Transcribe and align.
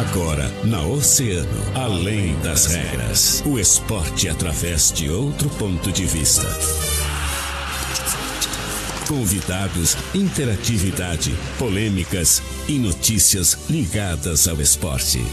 Agora, 0.00 0.50
na 0.64 0.82
Oceano, 0.84 1.62
além 1.74 2.34
das 2.40 2.66
regras. 2.66 3.42
O 3.46 3.58
esporte 3.58 4.28
através 4.28 4.90
de 4.90 5.10
outro 5.10 5.48
ponto 5.50 5.92
de 5.92 6.06
vista. 6.06 6.48
Convidados, 9.06 9.96
interatividade, 10.14 11.34
polêmicas 11.58 12.42
e 12.68 12.78
notícias 12.78 13.58
ligadas 13.68 14.48
ao 14.48 14.60
esporte. 14.60 15.24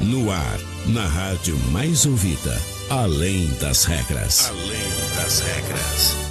No 0.00 0.30
ar, 0.30 0.58
na 0.86 1.06
rádio 1.06 1.56
mais 1.70 2.06
ouvida, 2.06 2.60
além 2.88 3.48
das 3.60 3.84
regras. 3.84 4.48
Além 4.48 5.16
das 5.16 5.40
regras. 5.40 6.25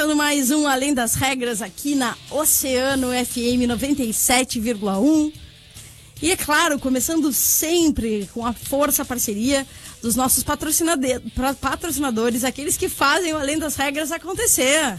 Começando 0.00 0.16
mais 0.16 0.50
um 0.50 0.66
Além 0.66 0.94
das 0.94 1.14
Regras 1.14 1.60
aqui 1.60 1.94
na 1.94 2.16
Oceano 2.30 3.08
FM 3.08 3.68
97,1. 3.68 5.30
E 6.22 6.30
é 6.30 6.36
claro, 6.38 6.78
começando 6.78 7.30
sempre 7.34 8.26
com 8.32 8.46
a 8.46 8.54
força, 8.54 9.02
a 9.02 9.04
parceria 9.04 9.66
dos 10.00 10.16
nossos 10.16 10.42
patrocinadores, 10.42 12.44
aqueles 12.44 12.78
que 12.78 12.88
fazem 12.88 13.34
o 13.34 13.36
Além 13.36 13.58
das 13.58 13.76
Regras 13.76 14.10
acontecer. 14.10 14.98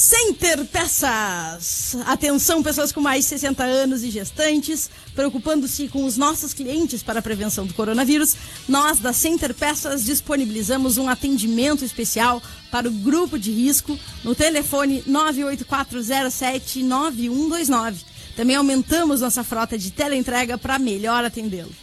Center 0.00 0.64
Peças. 0.64 1.94
Atenção, 2.06 2.62
pessoas 2.62 2.90
com 2.90 3.02
mais 3.02 3.24
de 3.24 3.28
60 3.28 3.62
anos 3.62 4.02
e 4.02 4.08
gestantes, 4.08 4.88
preocupando-se 5.14 5.88
com 5.88 6.06
os 6.06 6.16
nossos 6.16 6.54
clientes 6.54 7.02
para 7.02 7.18
a 7.18 7.22
prevenção 7.22 7.66
do 7.66 7.74
coronavírus. 7.74 8.34
Nós 8.66 8.98
da 8.98 9.12
Center 9.12 9.52
Peças 9.52 10.02
disponibilizamos 10.02 10.96
um 10.96 11.06
atendimento 11.06 11.84
especial 11.84 12.42
para 12.70 12.88
o 12.88 12.90
grupo 12.90 13.38
de 13.38 13.52
risco 13.52 14.00
no 14.24 14.34
telefone 14.34 15.02
984079129. 15.02 17.96
Também 18.34 18.56
aumentamos 18.56 19.20
nossa 19.20 19.44
frota 19.44 19.76
de 19.76 19.90
teleentrega 19.90 20.56
para 20.56 20.78
melhor 20.78 21.26
atendê-lo. 21.26 21.74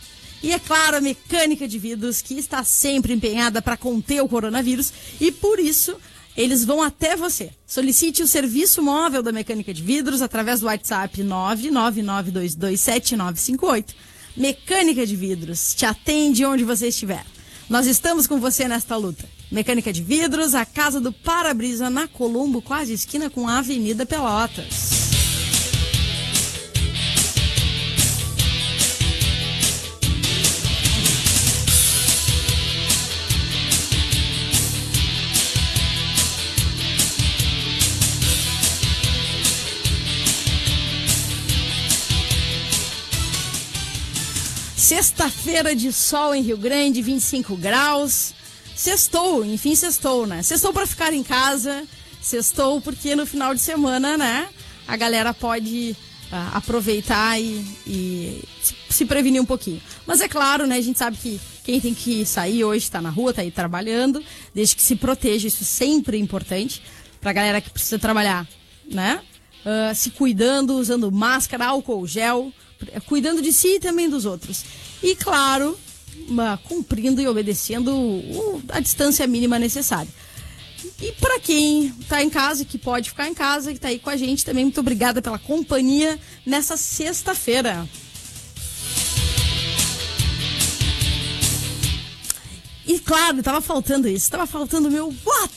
E 0.41 0.51
é 0.51 0.57
claro, 0.57 0.97
a 0.97 1.01
mecânica 1.01 1.67
de 1.67 1.77
vidros 1.77 2.23
que 2.23 2.33
está 2.33 2.63
sempre 2.63 3.13
empenhada 3.13 3.61
para 3.61 3.77
conter 3.77 4.23
o 4.23 4.27
coronavírus 4.27 4.91
e 5.21 5.31
por 5.31 5.59
isso 5.59 5.95
eles 6.37 6.63
vão 6.63 6.81
até 6.83 7.15
você. 7.15 7.49
Solicite 7.65 8.21
o 8.21 8.27
serviço 8.27 8.83
móvel 8.83 9.23
da 9.23 9.31
mecânica 9.31 9.73
de 9.73 9.81
vidros 9.81 10.21
através 10.21 10.59
do 10.59 10.67
WhatsApp 10.67 11.23
999227958. 11.23 13.95
Mecânica 14.37 15.03
de 15.03 15.15
vidros 15.15 15.73
te 15.73 15.83
atende 15.83 16.45
onde 16.45 16.63
você 16.63 16.89
estiver. 16.89 17.25
Nós 17.67 17.87
estamos 17.87 18.27
com 18.27 18.39
você 18.39 18.67
nesta 18.67 18.95
luta. 18.95 19.25
Mecânica 19.51 19.91
de 19.91 20.03
vidros, 20.03 20.53
a 20.53 20.63
casa 20.63 21.01
do 21.01 21.11
para-brisa 21.11 21.89
na 21.89 22.07
Colombo, 22.07 22.61
quase 22.61 22.93
esquina 22.93 23.31
com 23.31 23.47
a 23.47 23.57
Avenida 23.57 24.05
Pelotas. 24.05 24.96
Sexta-feira 44.87 45.75
de 45.75 45.91
sol 45.91 46.33
em 46.33 46.41
Rio 46.41 46.57
Grande, 46.57 47.01
25 47.01 47.57
graus. 47.57 48.33
Sextou, 48.73 49.43
enfim, 49.43 49.75
sextou, 49.75 50.25
né? 50.25 50.41
Sextou 50.41 50.71
para 50.71 50.87
ficar 50.87 51.11
em 51.11 51.23
casa. 51.23 51.83
Sextou 52.21 52.79
porque 52.79 53.13
no 53.13 53.25
final 53.25 53.53
de 53.53 53.59
semana, 53.59 54.15
né? 54.15 54.47
A 54.87 54.95
galera 54.95 55.33
pode 55.33 55.93
uh, 56.31 56.55
aproveitar 56.55 57.37
e, 57.37 57.65
e, 57.85 58.41
se 58.89 59.03
prevenir 59.03 59.41
um 59.41 59.45
pouquinho. 59.45 59.81
Mas 60.05 60.21
é 60.21 60.29
claro, 60.29 60.65
né? 60.65 60.77
A 60.77 60.81
gente 60.81 60.97
sabe 60.97 61.17
que 61.17 61.37
quem 61.65 61.81
tem 61.81 61.93
que 61.93 62.25
sair 62.25 62.63
hoje 62.63 62.85
está 62.85 63.01
na 63.01 63.09
rua, 63.09 63.31
está 63.31 63.41
aí 63.41 63.51
trabalhando, 63.51 64.23
desde 64.55 64.73
que 64.73 64.81
se 64.81 64.95
proteja, 64.95 65.49
isso 65.49 65.63
é 65.63 65.67
sempre 65.67 66.17
importante. 66.17 66.81
Pra 67.19 67.33
galera 67.33 67.59
que 67.59 67.69
precisa 67.69 67.99
trabalhar, 67.99 68.47
né? 68.89 69.19
Uh, 69.65 69.93
se 69.93 70.11
cuidando, 70.11 70.75
usando 70.77 71.11
máscara, 71.11 71.65
álcool 71.65 72.07
gel 72.07 72.53
cuidando 73.05 73.41
de 73.41 73.51
si 73.51 73.75
e 73.75 73.79
também 73.79 74.09
dos 74.09 74.25
outros. 74.25 74.63
E, 75.01 75.15
claro, 75.15 75.77
cumprindo 76.63 77.21
e 77.21 77.27
obedecendo 77.27 78.61
a 78.69 78.79
distância 78.79 79.25
mínima 79.27 79.59
necessária. 79.59 80.11
E 81.01 81.11
para 81.13 81.39
quem 81.39 81.87
está 81.99 82.23
em 82.23 82.29
casa, 82.29 82.65
que 82.65 82.77
pode 82.77 83.09
ficar 83.09 83.27
em 83.27 83.33
casa, 83.33 83.71
que 83.71 83.77
está 83.77 83.89
aí 83.89 83.99
com 83.99 84.09
a 84.09 84.17
gente 84.17 84.43
também, 84.43 84.63
muito 84.63 84.79
obrigada 84.79 85.21
pela 85.21 85.37
companhia 85.37 86.19
nessa 86.45 86.75
sexta-feira. 86.75 87.87
E 92.85 92.99
claro, 92.99 93.39
estava 93.39 93.59
faltando 93.59 94.07
isso, 94.07 94.25
estava 94.25 94.47
faltando 94.47 94.89
meu 94.89 95.11
boa 95.11 95.49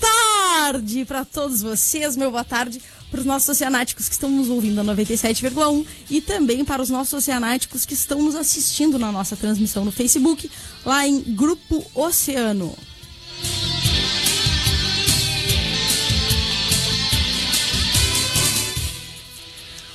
tarde 0.00 1.04
para 1.04 1.24
todos 1.24 1.60
vocês, 1.62 2.16
meu 2.16 2.30
boa 2.30 2.44
tarde 2.44 2.80
para 3.10 3.20
os 3.20 3.26
nossos 3.26 3.48
oceanáticos 3.48 4.08
que 4.08 4.14
estão 4.14 4.30
nos 4.30 4.48
ouvindo 4.48 4.82
na 4.82 4.94
97,1 4.94 5.86
e 6.10 6.20
também 6.20 6.64
para 6.64 6.82
os 6.82 6.90
nossos 6.90 7.14
oceanáticos 7.14 7.86
que 7.86 7.94
estão 7.94 8.22
nos 8.22 8.34
assistindo 8.34 8.98
na 8.98 9.10
nossa 9.10 9.36
transmissão 9.36 9.84
no 9.84 9.92
Facebook, 9.92 10.50
lá 10.84 11.06
em 11.06 11.20
Grupo 11.20 11.84
Oceano. 11.94 12.74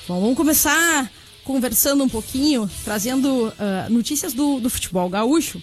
Bom, 0.08 0.20
vamos 0.20 0.36
começar 0.36 1.10
conversando 1.44 2.04
um 2.04 2.10
pouquinho, 2.10 2.70
trazendo 2.84 3.48
uh, 3.48 3.90
notícias 3.90 4.34
do, 4.34 4.60
do 4.60 4.70
futebol 4.70 5.10
gaúcho. 5.10 5.62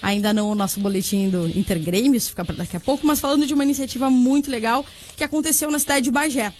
Ainda 0.00 0.32
não 0.32 0.50
o 0.50 0.54
nosso 0.54 0.80
boletim 0.80 1.30
do 1.30 1.46
Intergrêmios, 1.48 2.28
fica 2.28 2.44
para 2.44 2.56
daqui 2.56 2.76
a 2.76 2.80
pouco, 2.80 3.06
mas 3.06 3.20
falando 3.20 3.46
de 3.46 3.54
uma 3.54 3.62
iniciativa 3.62 4.10
muito 4.10 4.50
legal 4.50 4.84
que 5.16 5.22
aconteceu 5.22 5.70
na 5.70 5.78
cidade 5.78 6.04
de 6.04 6.10
Bagé. 6.10 6.52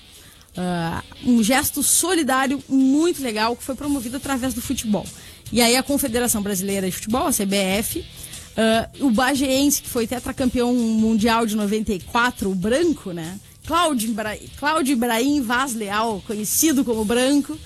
Uh, 0.54 1.30
um 1.30 1.42
gesto 1.42 1.82
solidário 1.82 2.62
muito 2.68 3.22
legal 3.22 3.56
que 3.56 3.62
foi 3.62 3.74
promovido 3.74 4.18
através 4.18 4.52
do 4.52 4.60
futebol. 4.60 5.06
E 5.50 5.62
aí 5.62 5.76
a 5.76 5.82
Confederação 5.82 6.42
Brasileira 6.42 6.86
de 6.86 6.92
Futebol, 6.92 7.26
a 7.26 7.32
CBF, 7.32 8.00
uh, 8.00 8.04
ah, 8.56 8.88
o 9.00 9.10
Bageense, 9.10 9.82
que 9.82 9.88
foi 9.88 10.06
tetracampeão 10.06 10.74
mundial 10.74 11.46
de 11.46 11.56
94, 11.56 12.50
o 12.50 12.54
branco, 12.54 13.12
né? 13.12 13.38
Cláudio, 13.66 14.10
Ibra... 14.10 14.38
Cláudio 14.58 14.92
Ibrahim 14.92 15.40
Vaz 15.40 15.74
Leal, 15.74 16.22
conhecido 16.26 16.84
como 16.84 17.04
Branco, 17.04 17.58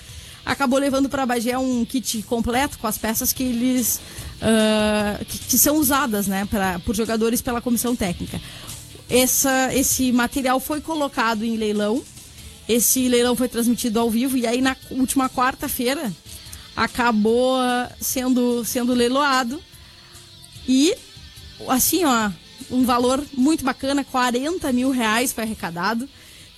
acabou 0.45 0.79
levando 0.79 1.09
para 1.09 1.25
Bagé 1.25 1.57
um 1.57 1.83
kit 1.83 2.21
completo 2.23 2.77
com 2.79 2.87
as 2.87 2.97
peças 2.97 3.33
que 3.33 3.43
eles 3.43 3.99
uh, 4.41 5.25
que, 5.25 5.39
que, 5.39 5.57
são 5.57 5.77
usadas, 5.77 6.27
né, 6.27 6.47
pra, 6.49 6.79
por 6.79 6.95
jogadores 6.95 7.41
pela 7.41 7.61
comissão 7.61 7.95
técnica. 7.95 8.39
Essa, 9.09 9.73
esse 9.73 10.11
material 10.11 10.59
foi 10.59 10.81
colocado 10.81 11.43
em 11.43 11.57
leilão 11.57 12.01
esse 12.67 13.07
leilão 13.07 13.35
foi 13.35 13.47
transmitido 13.47 13.99
ao 13.99 14.09
vivo 14.09 14.37
e 14.37 14.45
aí 14.45 14.61
na 14.61 14.75
última 14.91 15.29
quarta-feira 15.29 16.11
acabou 16.75 17.57
sendo, 17.99 18.63
sendo 18.63 18.93
leiloado. 18.93 19.61
E 20.67 20.95
assim, 21.67 22.03
ó, 22.03 22.29
um 22.69 22.83
valor 22.83 23.23
muito 23.33 23.63
bacana, 23.63 24.03
40 24.03 24.71
mil 24.71 24.91
reais 24.91 25.33
foi 25.33 25.43
arrecadado, 25.43 26.07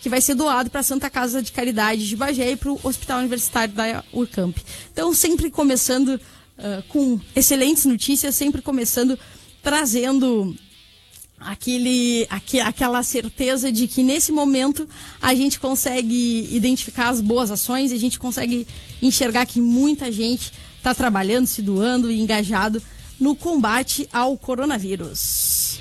que 0.01 0.09
vai 0.09 0.21
ser 0.21 0.35
doado 0.35 0.69
para 0.69 0.81
a 0.81 0.83
Santa 0.83 1.09
Casa 1.09 1.41
de 1.41 1.51
Caridade 1.51 2.07
de 2.07 2.15
Bagé 2.15 2.51
e 2.51 2.55
para 2.55 2.71
o 2.71 2.79
Hospital 2.83 3.19
Universitário 3.19 3.73
da 3.73 4.03
Urcamp. 4.11 4.57
Então, 4.91 5.13
sempre 5.13 5.51
começando 5.51 6.09
uh, 6.15 6.83
com 6.87 7.19
excelentes 7.35 7.85
notícias, 7.85 8.35
sempre 8.35 8.61
começando 8.61 9.17
trazendo 9.61 10.55
aquele, 11.39 12.27
aqu, 12.29 12.59
aquela 12.59 13.01
certeza 13.03 13.71
de 13.71 13.87
que 13.87 14.03
nesse 14.03 14.31
momento 14.31 14.87
a 15.21 15.33
gente 15.33 15.59
consegue 15.59 16.47
identificar 16.51 17.09
as 17.09 17.21
boas 17.21 17.49
ações 17.51 17.91
e 17.91 17.95
a 17.95 17.99
gente 17.99 18.19
consegue 18.19 18.67
enxergar 19.01 19.45
que 19.45 19.61
muita 19.61 20.11
gente 20.11 20.51
está 20.77 20.93
trabalhando, 20.93 21.47
se 21.47 21.61
doando 21.61 22.09
e 22.11 22.19
engajado 22.19 22.81
no 23.19 23.35
combate 23.35 24.07
ao 24.11 24.37
coronavírus. 24.37 25.79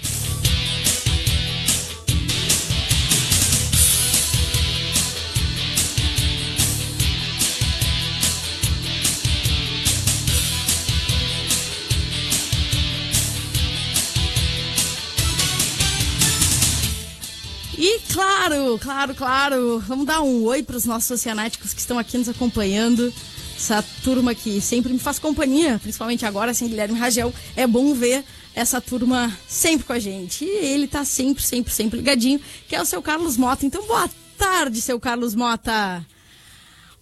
Claro, 18.19 18.79
Claro, 18.79 19.15
claro. 19.15 19.79
Vamos 19.87 20.05
dar 20.05 20.21
um 20.23 20.43
oi 20.45 20.63
para 20.63 20.77
os 20.77 20.85
nossos 20.85 21.09
oceanáticos 21.13 21.73
que 21.73 21.81
estão 21.81 21.99
aqui 21.99 22.19
nos 22.19 22.29
acompanhando. 22.29 23.13
Essa 23.57 23.85
turma 24.03 24.35
que 24.35 24.61
sempre 24.61 24.93
me 24.93 24.99
faz 24.99 25.19
companhia, 25.21 25.79
principalmente 25.81 26.27
agora, 26.27 26.53
sem 26.53 26.69
Guilherme 26.69 26.99
Ragel. 26.99 27.33
É 27.55 27.67
bom 27.67 27.95
ver 27.95 28.25
essa 28.55 28.81
turma 28.81 29.37
sempre 29.47 29.87
com 29.87 29.93
a 29.93 29.99
gente. 30.01 30.45
E 30.45 30.49
ele 30.49 30.89
tá 30.89 31.05
sempre, 31.05 31.43
sempre, 31.43 31.73
sempre 31.73 31.99
ligadinho, 31.99 32.41
que 32.67 32.75
é 32.75 32.83
o 32.83 32.85
seu 32.85 33.01
Carlos 33.01 33.37
Mota. 33.37 33.65
Então, 33.65 33.87
boa 33.87 34.11
tarde, 34.37 34.81
seu 34.81 34.99
Carlos 34.99 35.35
Mota. 35.37 36.05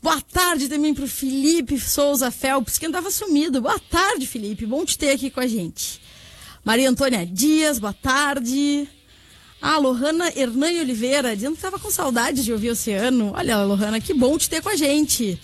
Boa 0.03 0.21
tarde 0.21 0.69
também 0.69 0.93
pro 0.93 1.09
Felipe 1.09 1.81
Souza 1.81 2.31
Felps, 2.31 2.77
que 2.77 2.87
andava 2.87 3.11
sumido. 3.11 3.63
Boa 3.63 3.79
tarde, 3.79 4.27
Felipe. 4.27 4.67
Bom 4.67 4.85
te 4.85 4.99
ter 4.99 5.11
aqui 5.11 5.31
com 5.31 5.41
a 5.41 5.47
gente. 5.47 6.01
Maria 6.63 6.91
Antônia 6.91 7.25
Dias, 7.25 7.79
boa 7.79 7.95
tarde. 7.95 8.89
Ah, 9.61 9.79
Lohana 9.79 10.33
Hernani 10.37 10.81
Oliveira, 10.81 11.35
dizendo 11.35 11.53
que 11.53 11.59
estava 11.59 11.79
com 11.79 11.91
saudade 11.91 12.45
de 12.45 12.53
ouvir 12.53 12.71
Oceano. 12.71 13.33
Olha, 13.35 13.63
Lohana, 13.65 14.01
que 14.01 14.13
bom 14.13 14.37
te 14.37 14.49
ter 14.49 14.63
com 14.63 14.69
a 14.69 14.77
gente. 14.77 15.41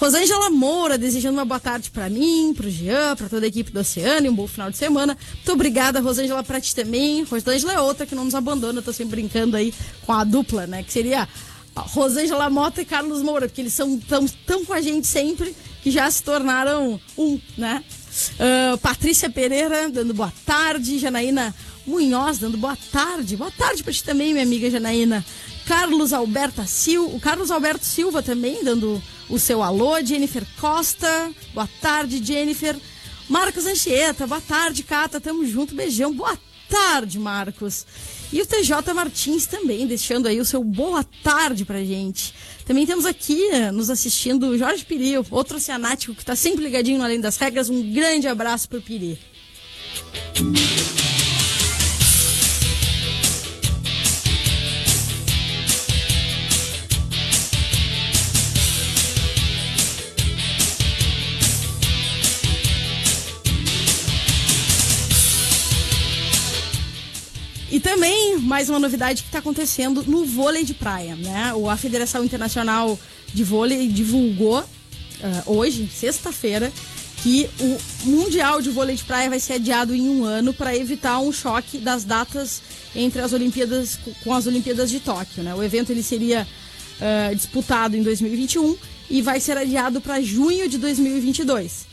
Rosângela 0.00 0.48
Moura, 0.48 0.96
desejando 0.96 1.36
uma 1.36 1.44
boa 1.44 1.60
tarde 1.60 1.90
para 1.90 2.08
mim, 2.08 2.54
para 2.56 2.66
o 2.66 2.70
Jean, 2.70 3.14
para 3.14 3.28
toda 3.28 3.44
a 3.44 3.48
equipe 3.48 3.70
do 3.70 3.80
Oceano 3.80 4.26
e 4.26 4.30
um 4.30 4.34
bom 4.34 4.46
final 4.46 4.70
de 4.70 4.78
semana. 4.78 5.16
Muito 5.34 5.52
obrigada, 5.52 6.00
Rosângela, 6.00 6.42
para 6.42 6.58
ti 6.58 6.74
também. 6.74 7.22
Rosângela 7.24 7.74
é 7.74 7.80
outra 7.80 8.06
que 8.06 8.14
não 8.14 8.24
nos 8.24 8.34
abandona, 8.34 8.80
tô 8.80 8.94
sempre 8.94 9.20
brincando 9.20 9.58
aí 9.58 9.74
com 10.06 10.12
a 10.14 10.24
dupla, 10.24 10.66
né? 10.66 10.82
Que 10.82 10.90
seria 10.90 11.28
Rosângela 11.76 12.48
Mota 12.48 12.80
e 12.80 12.86
Carlos 12.86 13.20
Moura, 13.20 13.46
porque 13.46 13.60
eles 13.60 13.74
são 13.74 13.98
tão, 13.98 14.26
tão 14.46 14.64
com 14.64 14.72
a 14.72 14.80
gente 14.80 15.06
sempre 15.06 15.54
que 15.82 15.90
já 15.90 16.10
se 16.10 16.22
tornaram 16.22 16.98
um, 17.18 17.38
né? 17.58 17.84
Uh, 18.38 18.78
Patrícia 18.78 19.28
Pereira 19.28 19.90
dando 19.90 20.14
boa 20.14 20.32
tarde, 20.46 20.98
Janaína 20.98 21.54
Munhoz 21.90 22.38
dando 22.38 22.56
boa 22.56 22.78
tarde. 22.92 23.36
Boa 23.36 23.50
tarde 23.50 23.82
para 23.82 23.92
ti 23.92 24.04
também, 24.04 24.32
minha 24.32 24.44
amiga 24.44 24.70
Janaína. 24.70 25.24
Carlos 25.66 26.12
Alberto 26.12 26.64
Silva, 26.66 27.16
o 27.16 27.20
Carlos 27.20 27.50
Alberto 27.50 27.84
Silva 27.84 28.22
também 28.22 28.62
dando 28.62 29.02
o 29.28 29.38
seu 29.38 29.60
alô. 29.60 30.00
Jennifer 30.00 30.46
Costa, 30.60 31.32
boa 31.52 31.68
tarde, 31.80 32.24
Jennifer. 32.24 32.76
Marcos 33.28 33.66
Anchieta, 33.66 34.26
boa 34.26 34.40
tarde, 34.40 34.84
Cata, 34.84 35.20
tamo 35.20 35.44
junto, 35.44 35.74
beijão. 35.74 36.14
Boa 36.14 36.38
tarde, 36.68 37.18
Marcos. 37.18 37.84
E 38.32 38.40
o 38.40 38.46
TJ 38.46 38.94
Martins 38.94 39.46
também, 39.46 39.86
deixando 39.86 40.28
aí 40.28 40.40
o 40.40 40.44
seu 40.44 40.62
boa 40.62 41.04
tarde 41.24 41.64
pra 41.64 41.82
gente. 41.82 42.32
Também 42.64 42.86
temos 42.86 43.04
aqui 43.04 43.48
eh, 43.50 43.72
nos 43.72 43.90
assistindo 43.90 44.56
Jorge 44.56 44.84
Piri, 44.84 45.14
outro 45.30 45.56
oceanático 45.56 46.14
que 46.14 46.24
tá 46.24 46.36
sempre 46.36 46.62
ligadinho 46.62 46.98
no 46.98 47.04
Além 47.04 47.20
das 47.20 47.36
Regras. 47.36 47.68
Um 47.68 47.92
grande 47.92 48.28
abraço 48.28 48.68
pro 48.68 48.80
Piri. 48.80 49.18
Também 68.00 68.38
mais 68.38 68.70
uma 68.70 68.78
novidade 68.78 69.20
que 69.20 69.28
está 69.28 69.40
acontecendo 69.40 70.02
no 70.04 70.24
vôlei 70.24 70.64
de 70.64 70.72
praia, 70.72 71.14
né? 71.16 71.52
A 71.70 71.76
Federação 71.76 72.24
Internacional 72.24 72.98
de 73.26 73.44
Vôlei 73.44 73.88
divulgou 73.88 74.60
uh, 74.60 74.64
hoje, 75.44 75.86
sexta-feira, 75.86 76.72
que 77.22 77.46
o 77.60 77.78
Mundial 78.08 78.62
de 78.62 78.70
Vôlei 78.70 78.96
de 78.96 79.04
Praia 79.04 79.28
vai 79.28 79.38
ser 79.38 79.54
adiado 79.54 79.94
em 79.94 80.08
um 80.08 80.24
ano 80.24 80.54
para 80.54 80.74
evitar 80.74 81.18
um 81.18 81.30
choque 81.30 81.76
das 81.76 82.02
datas 82.02 82.62
entre 82.96 83.20
as 83.20 83.34
Olimpíadas 83.34 83.98
com 84.24 84.32
as 84.32 84.46
Olimpíadas 84.46 84.88
de 84.88 84.98
Tóquio, 84.98 85.42
né? 85.42 85.54
O 85.54 85.62
evento 85.62 85.92
ele 85.92 86.02
seria 86.02 86.48
uh, 87.02 87.34
disputado 87.34 87.98
em 87.98 88.02
2021 88.02 88.78
e 89.10 89.20
vai 89.20 89.40
ser 89.40 89.58
adiado 89.58 90.00
para 90.00 90.22
junho 90.22 90.66
de 90.70 90.78
2022. 90.78 91.89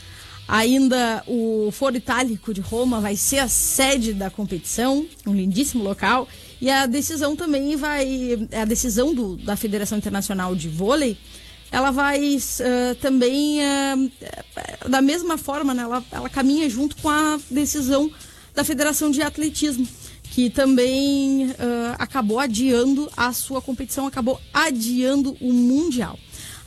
Ainda 0.48 1.22
o 1.26 1.70
Foro 1.70 1.94
Itálico 1.94 2.54
de 2.54 2.62
Roma 2.62 3.02
vai 3.02 3.16
ser 3.16 3.38
a 3.38 3.48
sede 3.48 4.14
da 4.14 4.30
competição, 4.30 5.06
um 5.26 5.34
lindíssimo 5.34 5.84
local. 5.84 6.26
E 6.58 6.70
a 6.70 6.86
decisão 6.86 7.36
também 7.36 7.76
vai. 7.76 8.48
A 8.58 8.64
decisão 8.64 9.14
do, 9.14 9.36
da 9.36 9.56
Federação 9.56 9.98
Internacional 9.98 10.54
de 10.56 10.70
Vôlei, 10.70 11.18
ela 11.70 11.90
vai 11.90 12.36
uh, 12.36 12.94
também, 12.96 13.58
uh, 13.60 14.88
da 14.88 15.02
mesma 15.02 15.36
forma, 15.36 15.74
né, 15.74 15.82
ela, 15.82 16.02
ela 16.10 16.30
caminha 16.30 16.68
junto 16.70 16.96
com 16.96 17.10
a 17.10 17.38
decisão 17.50 18.10
da 18.54 18.64
Federação 18.64 19.10
de 19.10 19.20
Atletismo, 19.20 19.86
que 20.30 20.48
também 20.48 21.48
uh, 21.50 21.54
acabou 21.98 22.38
adiando 22.38 23.10
a 23.14 23.34
sua 23.34 23.60
competição, 23.60 24.06
acabou 24.06 24.40
adiando 24.52 25.36
o 25.42 25.52
Mundial. 25.52 26.18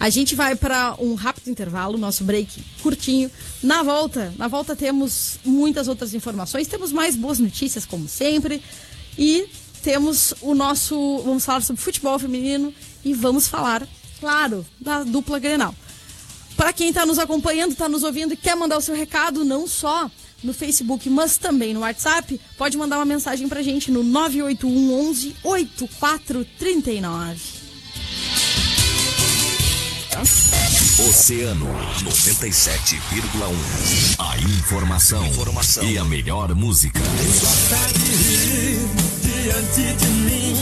A 0.02 0.10
gente 0.10 0.34
vai 0.34 0.56
para 0.56 0.96
um 0.98 1.14
rápido 1.14 1.52
intervalo, 1.52 1.96
nosso 1.96 2.24
break 2.24 2.64
curtinho. 2.82 3.30
Na 3.62 3.84
volta, 3.84 4.34
na 4.36 4.48
volta 4.48 4.76
temos 4.76 5.38
muitas 5.46 5.88
outras 5.88 6.16
informações, 6.16 6.68
temos 6.68 6.92
mais 6.92 7.16
boas 7.16 7.38
notícias 7.38 7.86
como 7.86 8.08
sempre 8.08 8.64
e 9.16 9.48
temos 9.84 10.34
o 10.42 10.56
nosso, 10.56 11.22
vamos 11.24 11.46
falar 11.46 11.62
sobre 11.62 11.84
futebol 11.84 12.18
feminino 12.18 12.74
e 13.06 13.14
vamos 13.14 13.48
falar, 13.48 13.88
claro, 14.20 14.66
da 14.80 15.04
dupla 15.04 15.38
Grenal. 15.38 15.76
Para 16.58 16.74
quem 16.74 16.90
está 16.90 17.06
nos 17.06 17.20
acompanhando, 17.20 17.74
está 17.74 17.88
nos 17.88 18.02
ouvindo 18.02 18.34
e 18.34 18.38
quer 18.38 18.56
mandar 18.56 18.80
o 18.80 18.82
seu 18.82 18.96
recado, 18.96 19.46
não 19.46 19.68
só 19.68 20.10
no 20.44 20.52
Facebook, 20.52 21.08
mas 21.12 21.38
também 21.38 21.76
no 21.76 21.82
WhatsApp, 21.82 22.42
pode 22.58 22.76
mandar 22.76 22.98
uma 22.98 23.06
mensagem 23.06 23.48
para 23.48 23.62
gente 23.62 23.92
no 23.92 24.02
981 24.02 25.10
11 25.10 25.36
8439. 25.44 27.61
Oceano 31.10 31.66
97,1. 32.04 34.20
A 34.20 34.38
informação, 34.40 35.26
informação 35.26 35.86
e 35.86 35.98
a 35.98 36.04
melhor 36.04 36.54
música. 36.54 37.00
Gosta 37.00 37.78
de 37.98 38.12
rir 38.12 38.90
diante 39.22 39.94
de 39.94 40.08
mim, 40.08 40.54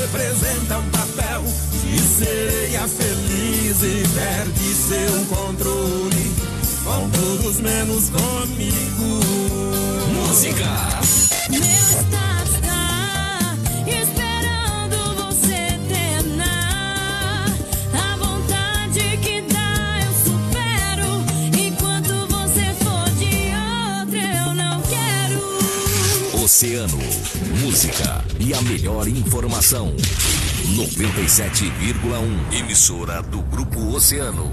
representa 0.00 0.78
o 0.78 0.82
papel 0.84 1.44
de 1.84 2.00
sereia 2.00 2.88
feliz 2.88 3.82
e 3.82 4.02
perde 4.14 4.74
seu 4.74 5.26
controle. 5.26 6.34
Com 6.82 7.10
todos 7.10 7.60
menos 7.60 8.08
comigo. 8.08 9.20
Música. 10.14 11.15
Melhor 28.86 29.08
informação. 29.08 29.92
97,1. 30.76 32.56
Emissora 32.56 33.20
do 33.20 33.42
Grupo 33.42 33.80
Oceano. 33.92 34.48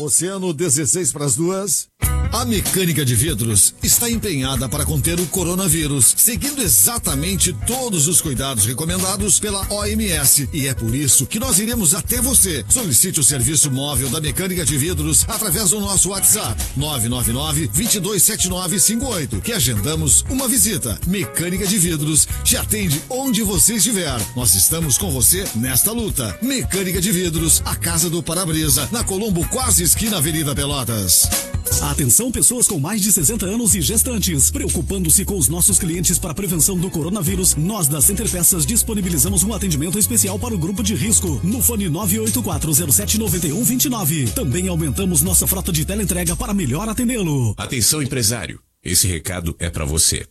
Oceano 0.00 0.52
16 0.52 1.12
para 1.12 1.24
as 1.24 1.36
duas. 1.36 1.91
A 2.32 2.46
mecânica 2.46 3.04
de 3.04 3.14
vidros 3.14 3.74
está 3.82 4.10
empenhada 4.10 4.66
para 4.66 4.86
conter 4.86 5.20
o 5.20 5.26
coronavírus, 5.26 6.14
seguindo 6.16 6.62
exatamente 6.62 7.52
todos 7.66 8.08
os 8.08 8.22
cuidados 8.22 8.64
recomendados 8.64 9.38
pela 9.38 9.70
OMS. 9.70 10.48
E 10.50 10.66
é 10.66 10.72
por 10.72 10.94
isso 10.94 11.26
que 11.26 11.38
nós 11.38 11.58
iremos 11.58 11.94
até 11.94 12.22
você. 12.22 12.64
Solicite 12.70 13.20
o 13.20 13.22
serviço 13.22 13.70
móvel 13.70 14.08
da 14.08 14.18
mecânica 14.18 14.64
de 14.64 14.78
vidros 14.78 15.26
através 15.28 15.70
do 15.70 15.80
nosso 15.80 16.08
WhatsApp 16.08 16.58
999 16.74 17.66
227958, 17.66 19.40
que 19.42 19.52
agendamos 19.52 20.24
uma 20.30 20.48
visita. 20.48 20.98
Mecânica 21.06 21.66
de 21.66 21.78
vidros 21.78 22.26
te 22.42 22.56
atende 22.56 23.02
onde 23.10 23.42
você 23.42 23.74
estiver. 23.74 24.18
Nós 24.34 24.54
estamos 24.54 24.96
com 24.96 25.10
você 25.10 25.44
nesta 25.54 25.92
luta. 25.92 26.38
Mecânica 26.40 26.98
de 26.98 27.12
vidros, 27.12 27.60
a 27.66 27.76
casa 27.76 28.08
do 28.08 28.22
para-brisa, 28.22 28.88
na 28.90 29.04
Colombo, 29.04 29.46
quase 29.48 29.82
esquina 29.82 30.16
Avenida 30.16 30.54
Pelotas. 30.54 31.51
Atenção 31.80 32.30
pessoas 32.30 32.68
com 32.68 32.78
mais 32.78 33.00
de 33.00 33.10
60 33.10 33.46
anos 33.46 33.74
e 33.74 33.80
gestantes. 33.80 34.50
Preocupando-se 34.50 35.24
com 35.24 35.38
os 35.38 35.48
nossos 35.48 35.78
clientes 35.78 36.18
para 36.18 36.32
a 36.32 36.34
prevenção 36.34 36.76
do 36.76 36.90
coronavírus, 36.90 37.54
nós 37.54 37.88
da 37.88 38.00
Center 38.00 38.28
Peças 38.28 38.66
disponibilizamos 38.66 39.42
um 39.42 39.54
atendimento 39.54 39.98
especial 39.98 40.38
para 40.38 40.54
o 40.54 40.58
grupo 40.58 40.82
de 40.82 40.94
risco 40.94 41.40
no 41.42 41.62
fone 41.62 41.86
984079129. 41.86 44.34
Também 44.34 44.68
aumentamos 44.68 45.22
nossa 45.22 45.46
frota 45.46 45.72
de 45.72 45.84
teleentrega 45.84 46.36
para 46.36 46.52
melhor 46.52 46.88
atendê-lo. 46.88 47.54
Atenção, 47.56 48.02
empresário. 48.02 48.60
Esse 48.84 49.06
recado 49.06 49.54
é 49.58 49.70
para 49.70 49.84
você. 49.84 50.26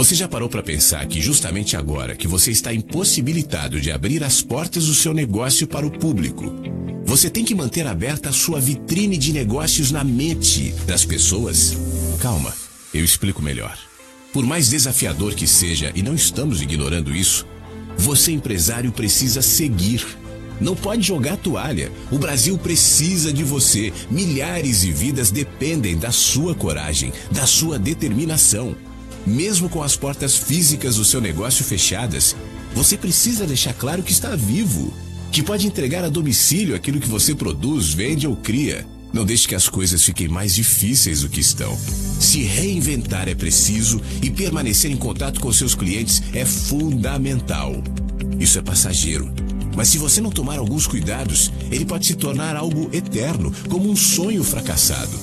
Você 0.00 0.14
já 0.14 0.26
parou 0.26 0.48
para 0.48 0.62
pensar 0.62 1.06
que 1.06 1.20
justamente 1.20 1.76
agora 1.76 2.16
que 2.16 2.26
você 2.26 2.50
está 2.50 2.72
impossibilitado 2.72 3.78
de 3.78 3.92
abrir 3.92 4.24
as 4.24 4.40
portas 4.40 4.86
do 4.86 4.94
seu 4.94 5.12
negócio 5.12 5.66
para 5.66 5.86
o 5.86 5.90
público, 5.90 6.54
você 7.04 7.28
tem 7.28 7.44
que 7.44 7.54
manter 7.54 7.86
aberta 7.86 8.30
a 8.30 8.32
sua 8.32 8.58
vitrine 8.58 9.18
de 9.18 9.30
negócios 9.30 9.90
na 9.90 10.02
mente 10.02 10.74
das 10.86 11.04
pessoas? 11.04 11.76
Calma, 12.18 12.54
eu 12.94 13.04
explico 13.04 13.42
melhor. 13.42 13.78
Por 14.32 14.42
mais 14.42 14.70
desafiador 14.70 15.34
que 15.34 15.46
seja, 15.46 15.92
e 15.94 16.00
não 16.00 16.14
estamos 16.14 16.62
ignorando 16.62 17.14
isso, 17.14 17.46
você 17.98 18.32
empresário 18.32 18.90
precisa 18.92 19.42
seguir. 19.42 20.02
Não 20.58 20.74
pode 20.74 21.02
jogar 21.02 21.36
toalha. 21.36 21.92
O 22.10 22.18
Brasil 22.18 22.56
precisa 22.56 23.30
de 23.30 23.44
você. 23.44 23.92
Milhares 24.10 24.80
de 24.80 24.94
vidas 24.94 25.30
dependem 25.30 25.98
da 25.98 26.10
sua 26.10 26.54
coragem, 26.54 27.12
da 27.30 27.46
sua 27.46 27.78
determinação. 27.78 28.74
Mesmo 29.26 29.68
com 29.68 29.82
as 29.82 29.96
portas 29.96 30.36
físicas 30.36 30.96
do 30.96 31.04
seu 31.04 31.20
negócio 31.20 31.64
fechadas, 31.64 32.34
você 32.74 32.96
precisa 32.96 33.46
deixar 33.46 33.74
claro 33.74 34.02
que 34.02 34.12
está 34.12 34.34
vivo, 34.34 34.92
que 35.30 35.42
pode 35.42 35.66
entregar 35.66 36.04
a 36.04 36.08
domicílio 36.08 36.74
aquilo 36.74 37.00
que 37.00 37.08
você 37.08 37.34
produz, 37.34 37.92
vende 37.92 38.26
ou 38.26 38.36
cria. 38.36 38.86
Não 39.12 39.24
deixe 39.24 39.46
que 39.46 39.54
as 39.54 39.68
coisas 39.68 40.04
fiquem 40.04 40.28
mais 40.28 40.54
difíceis 40.54 41.22
do 41.22 41.28
que 41.28 41.40
estão. 41.40 41.76
Se 42.20 42.42
reinventar 42.42 43.28
é 43.28 43.34
preciso 43.34 44.00
e 44.22 44.30
permanecer 44.30 44.90
em 44.90 44.96
contato 44.96 45.40
com 45.40 45.52
seus 45.52 45.74
clientes 45.74 46.22
é 46.32 46.44
fundamental. 46.44 47.82
Isso 48.38 48.58
é 48.58 48.62
passageiro. 48.62 49.32
Mas 49.76 49.88
se 49.88 49.98
você 49.98 50.20
não 50.20 50.30
tomar 50.30 50.58
alguns 50.58 50.86
cuidados, 50.86 51.52
ele 51.70 51.84
pode 51.84 52.06
se 52.06 52.14
tornar 52.14 52.56
algo 52.56 52.88
eterno, 52.92 53.52
como 53.68 53.90
um 53.90 53.96
sonho 53.96 54.44
fracassado. 54.44 55.18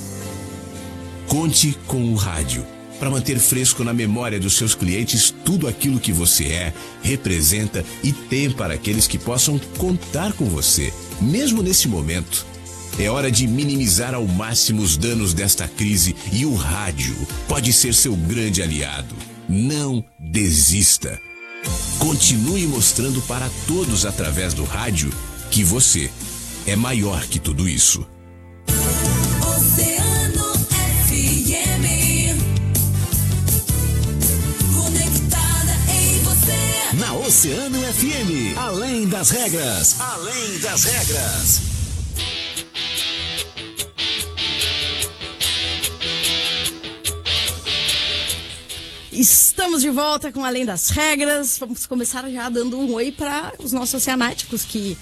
Conte 1.28 1.78
com 1.88 2.14
o 2.14 2.16
rádio 2.16 2.66
para 3.00 3.10
manter 3.10 3.40
fresco 3.40 3.84
na 3.84 3.94
memória 3.94 4.40
dos 4.40 4.54
seus 4.54 4.74
clientes 4.74 5.34
tudo 5.46 5.68
aquilo 5.68 6.00
que 6.00 6.12
você 6.12 6.46
é, 6.46 6.74
representa 7.02 7.84
e 8.04 8.12
tem 8.12 8.50
para 8.50 8.74
aqueles 8.74 9.08
que 9.08 9.18
possam 9.18 9.60
contar 9.78 10.34
com 10.34 10.46
você, 10.46 10.94
mesmo 11.22 11.62
nesse 11.62 11.88
momento. 11.88 12.46
É 13.00 13.10
hora 13.10 13.30
de 13.30 13.48
minimizar 13.48 14.16
ao 14.16 14.26
máximo 14.26 14.82
os 14.82 14.98
danos 14.98 15.34
desta 15.34 15.68
crise 15.68 16.16
e 16.32 16.46
o 16.46 16.56
rádio 16.56 17.16
pode 17.48 17.72
ser 17.72 17.94
seu 17.94 18.16
grande 18.16 18.62
aliado. 18.62 19.16
Não 19.48 20.04
desista. 20.20 21.20
Continue 22.00 22.66
mostrando 22.66 23.22
para 23.22 23.50
todos 23.68 24.06
através 24.06 24.54
do 24.54 24.64
rádio 24.64 25.12
que 25.52 25.64
você 25.64 26.10
é 26.66 26.76
maior 26.76 27.24
que 27.28 27.40
tudo 27.40 27.70
isso. 27.70 28.06
Oceano 37.38 37.78
FM, 37.94 38.58
além 38.58 39.08
das 39.08 39.30
regras. 39.30 40.02
Além 40.02 40.58
das 40.58 40.84
regras. 40.86 41.62
Estamos 49.12 49.84
de 49.84 49.92
volta 49.92 50.32
com 50.32 50.44
Além 50.44 50.66
das 50.66 50.90
Regras. 50.90 51.60
Vamos 51.60 51.86
começar 51.86 52.28
já 52.28 52.50
dando 52.50 52.76
um 52.76 52.92
oi 52.94 53.12
para 53.12 53.54
os 53.60 53.72
nossos 53.72 53.94
oceanáticos 53.94 54.64
que 54.64 54.98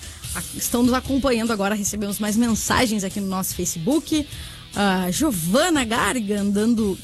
estão 0.56 0.84
nos 0.84 0.92
acompanhando 0.92 1.54
agora. 1.54 1.74
Recebemos 1.74 2.20
mais 2.20 2.36
mensagens 2.36 3.06
aqui 3.06 3.22
no 3.22 3.28
nosso 3.28 3.56
Facebook. 3.56 4.28
A 4.76 5.10
Giovana 5.10 5.86
Garrigan 5.86 6.48
dando, 6.48 7.00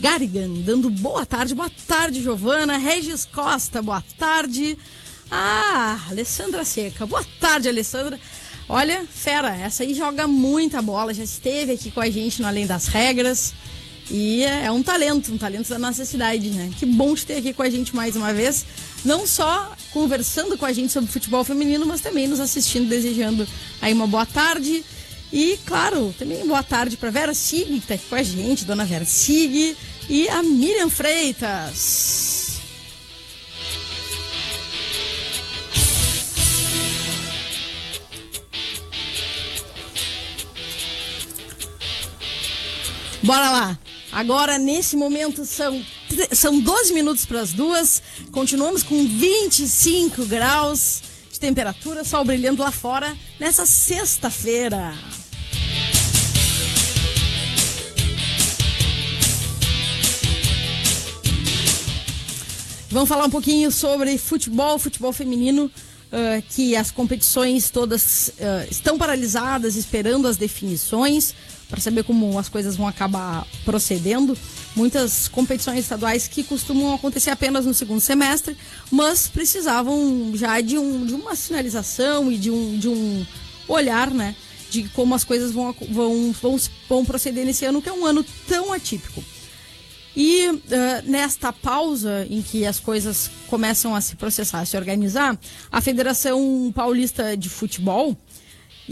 dando 0.65 0.89
boa 0.89 1.25
tarde. 1.25 1.55
Boa 1.55 1.71
tarde, 1.87 2.21
Giovana. 2.21 2.75
Regis 2.75 3.23
Costa, 3.23 3.81
boa 3.81 4.03
tarde. 4.17 4.77
Ah, 5.31 5.97
Alessandra 6.09 6.65
Seca. 6.65 7.05
Boa 7.05 7.25
tarde, 7.39 7.69
Alessandra. 7.69 8.19
Olha, 8.67 9.05
fera, 9.09 9.55
essa 9.55 9.83
aí 9.83 9.93
joga 9.93 10.27
muita 10.27 10.81
bola. 10.81 11.13
Já 11.13 11.23
esteve 11.23 11.71
aqui 11.71 11.89
com 11.89 12.01
a 12.01 12.09
gente 12.09 12.41
no 12.41 12.47
Além 12.49 12.67
das 12.67 12.87
Regras. 12.87 13.53
E 14.09 14.43
é 14.43 14.69
um 14.69 14.83
talento, 14.83 15.31
um 15.31 15.37
talento 15.37 15.69
da 15.69 15.79
nossa 15.79 16.03
cidade, 16.03 16.49
né? 16.49 16.69
Que 16.77 16.85
bom 16.85 17.15
te 17.15 17.25
ter 17.25 17.37
aqui 17.37 17.53
com 17.53 17.63
a 17.63 17.69
gente 17.69 17.95
mais 17.95 18.17
uma 18.17 18.33
vez. 18.33 18.65
Não 19.05 19.25
só 19.25 19.73
conversando 19.93 20.57
com 20.57 20.65
a 20.65 20.73
gente 20.73 20.91
sobre 20.91 21.09
futebol 21.09 21.45
feminino, 21.45 21.85
mas 21.85 22.01
também 22.01 22.27
nos 22.27 22.41
assistindo, 22.41 22.89
desejando 22.89 23.47
aí 23.81 23.93
uma 23.93 24.07
boa 24.07 24.25
tarde. 24.25 24.83
E, 25.31 25.57
claro, 25.65 26.13
também 26.19 26.45
boa 26.45 26.61
tarde 26.61 26.97
para 26.97 27.09
Vera 27.09 27.33
Sig, 27.33 27.79
que 27.79 27.87
tá 27.87 27.93
aqui 27.93 28.05
com 28.09 28.15
a 28.15 28.23
gente, 28.23 28.65
dona 28.65 28.83
Vera 28.83 29.05
Sig, 29.05 29.77
e 30.09 30.27
a 30.27 30.43
Miriam 30.43 30.89
Freitas. 30.89 32.40
Bora 43.23 43.51
lá. 43.51 43.79
Agora, 44.11 44.57
nesse 44.57 44.97
momento, 44.97 45.45
são, 45.45 45.85
são 46.31 46.59
12 46.59 46.91
minutos 46.91 47.23
para 47.23 47.39
as 47.39 47.53
duas. 47.53 48.01
Continuamos 48.31 48.81
com 48.81 49.05
25 49.05 50.25
graus 50.25 51.03
de 51.31 51.39
temperatura, 51.39 52.03
sol 52.03 52.25
brilhando 52.25 52.63
lá 52.63 52.71
fora 52.71 53.15
nessa 53.39 53.65
sexta-feira. 53.65 54.93
Vamos 62.89 63.07
falar 63.07 63.25
um 63.25 63.29
pouquinho 63.29 63.71
sobre 63.71 64.17
futebol, 64.17 64.79
futebol 64.79 65.13
feminino, 65.13 65.71
ah, 66.11 66.41
que 66.49 66.75
as 66.75 66.89
competições 66.89 67.69
todas 67.69 68.33
ah, 68.41 68.65
estão 68.69 68.97
paralisadas, 68.97 69.75
esperando 69.75 70.27
as 70.27 70.37
definições 70.37 71.35
para 71.71 71.79
saber 71.79 72.03
como 72.03 72.37
as 72.37 72.49
coisas 72.49 72.75
vão 72.75 72.85
acabar 72.85 73.47
procedendo. 73.63 74.37
Muitas 74.75 75.29
competições 75.29 75.79
estaduais 75.79 76.27
que 76.27 76.43
costumam 76.43 76.93
acontecer 76.93 77.29
apenas 77.29 77.65
no 77.65 77.73
segundo 77.73 78.01
semestre, 78.01 78.55
mas 78.91 79.29
precisavam 79.29 80.33
já 80.35 80.59
de, 80.59 80.77
um, 80.77 81.05
de 81.05 81.13
uma 81.13 81.33
sinalização 81.33 82.29
e 82.29 82.37
de 82.37 82.51
um, 82.51 82.77
de 82.77 82.89
um 82.89 83.25
olhar, 83.69 84.11
né? 84.11 84.35
De 84.69 84.83
como 84.89 85.15
as 85.15 85.23
coisas 85.23 85.51
vão, 85.51 85.73
vão, 85.89 86.33
vão, 86.33 86.57
vão 86.89 87.05
proceder 87.05 87.45
nesse 87.45 87.63
ano, 87.65 87.81
que 87.81 87.89
é 87.89 87.93
um 87.93 88.05
ano 88.05 88.23
tão 88.47 88.73
atípico. 88.73 89.23
E 90.15 90.45
eh, 90.69 91.01
nesta 91.05 91.53
pausa 91.53 92.27
em 92.29 92.41
que 92.41 92.65
as 92.65 92.81
coisas 92.81 93.31
começam 93.47 93.95
a 93.95 94.01
se 94.01 94.17
processar, 94.17 94.59
a 94.59 94.65
se 94.65 94.75
organizar, 94.75 95.39
a 95.71 95.79
Federação 95.79 96.69
Paulista 96.75 97.37
de 97.37 97.47
Futebol 97.47 98.17